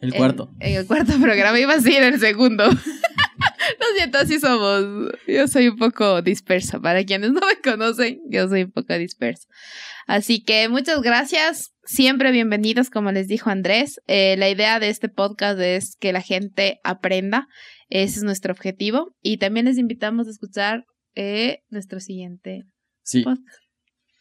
[0.00, 0.50] El cuarto.
[0.60, 2.64] En, en el cuarto programa, iba a decir el segundo.
[3.78, 5.12] Lo siento, así somos.
[5.26, 6.80] Yo soy un poco dispersa.
[6.80, 9.46] Para quienes no me conocen, yo soy un poco dispersa.
[10.06, 11.72] Así que muchas gracias.
[11.92, 14.00] Siempre bienvenidos, como les dijo Andrés.
[14.06, 17.48] Eh, la idea de este podcast es que la gente aprenda.
[17.88, 19.16] Ese es nuestro objetivo.
[19.22, 20.84] Y también les invitamos a escuchar
[21.16, 22.62] eh, nuestro siguiente
[23.02, 23.24] sí.
[23.24, 23.58] podcast.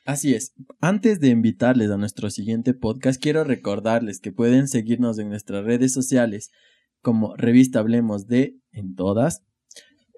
[0.03, 0.53] Así es.
[0.81, 5.93] Antes de invitarles a nuestro siguiente podcast, quiero recordarles que pueden seguirnos en nuestras redes
[5.93, 6.49] sociales
[7.03, 9.43] como Revista Hablemos de en todas.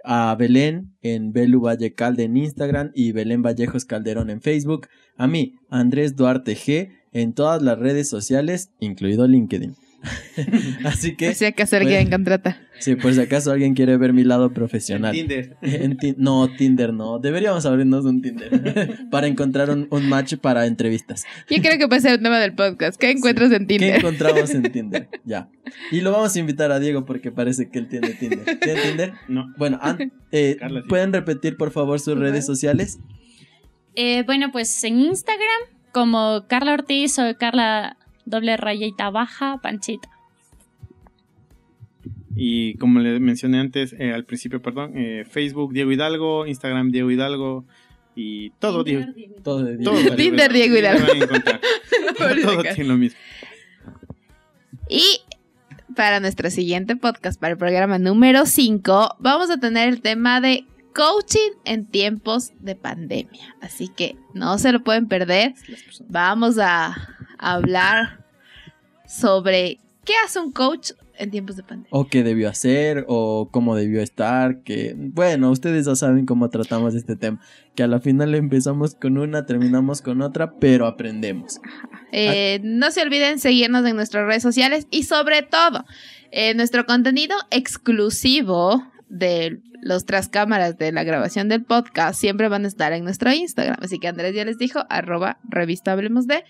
[0.06, 4.88] A Belén en Belu Valle Calde en Instagram y Belén Vallejos Calderón en Facebook.
[5.18, 9.76] A mí, Andrés Duarte G en todas las redes sociales, incluido LinkedIn.
[10.84, 11.34] Así que.
[11.36, 12.62] Si acaso alguien pues, contrata.
[12.80, 15.16] Sí, por si acaso alguien quiere ver mi lado profesional.
[15.16, 15.58] En Tinder.
[15.62, 17.20] En ti no, Tinder no.
[17.20, 21.26] Deberíamos abrirnos un Tinder para encontrar un, un, match para entrevistas.
[21.50, 23.00] Yo creo que puede ser un tema del podcast.
[23.00, 23.56] ¿Qué encuentras sí.
[23.56, 23.92] en Tinder?
[23.92, 25.08] ¿Qué encontramos en Tinder?
[25.24, 25.50] Ya.
[25.92, 28.60] Y lo vamos a invitar a Diego porque parece que él tiene Tinder.
[28.60, 29.14] ¿Tiene Tinder?
[29.28, 29.54] No.
[29.58, 29.80] Bueno,
[30.32, 30.58] eh,
[30.90, 33.00] ¿pueden repetir por favor sus redes sociales?
[33.96, 35.62] Eh, bueno, pues en Instagram,
[35.92, 40.10] como Carla Ortiz o Carla doble rayita baja, panchita.
[42.36, 47.12] Y como le mencioné antes, eh, al principio, perdón, eh, Facebook Diego Hidalgo, Instagram Diego
[47.12, 47.66] Hidalgo
[48.16, 49.06] y todo Diego.
[49.44, 50.16] Todo de Todo Diego.
[50.16, 51.02] Tinder Diego Hidalgo.
[51.02, 51.62] Lo van a encontrar.
[52.44, 53.20] todo tiene lo mismo.
[54.90, 55.22] Y
[55.96, 60.66] para nuestro siguiente podcast, para el programa número 5, vamos a tener el tema de
[60.92, 63.56] coaching en tiempos de pandemia.
[63.62, 65.54] Así que no se lo pueden perder.
[66.10, 66.96] Vamos a
[67.38, 68.26] hablar
[69.08, 71.90] sobre qué hace un coach en tiempos de pandemia.
[71.92, 74.96] O qué debió hacer, o cómo debió estar, que...
[74.98, 77.40] Bueno, ustedes ya saben cómo tratamos este tema.
[77.76, 81.60] Que a la final empezamos con una, terminamos con otra, pero aprendemos.
[82.12, 85.86] Eh, no se olviden seguirnos en nuestras redes sociales y sobre todo
[86.32, 92.66] eh, nuestro contenido exclusivo de los tras cámaras de la grabación del podcast siempre van
[92.66, 93.78] a estar en nuestro Instagram.
[93.82, 96.44] Así que Andrés ya les dijo, arroba revista Hablemos de.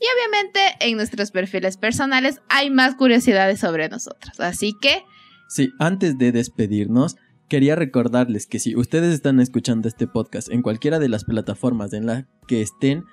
[0.00, 4.40] Y obviamente en nuestros perfiles personales hay más curiosidades sobre nosotros.
[4.40, 5.02] Así que
[5.48, 7.16] Sí, antes de despedirnos,
[7.48, 12.06] quería recordarles que si ustedes están escuchando este podcast en cualquiera de las plataformas en
[12.06, 13.04] la que estén,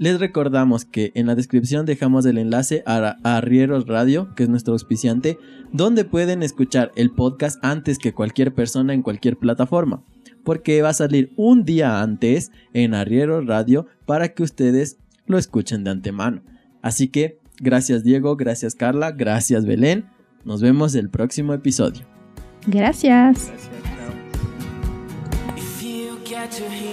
[0.00, 4.72] les recordamos que en la descripción dejamos el enlace a, Arrieros Radio, que es nuestro
[4.72, 5.38] auspiciante,
[5.72, 10.02] donde pueden escuchar el podcast antes que cualquier persona en cualquier plataforma.
[10.42, 14.96] Porque va a salir un día antes en Arrieros Radio para que ustedes
[15.26, 16.40] lo escuchen de antemano.
[16.80, 20.06] Así que, gracias Diego, gracias Carla, gracias Belén.
[20.46, 22.06] Nos vemos el próximo episodio.
[22.66, 23.50] gracias.
[26.30, 26.89] Gracias,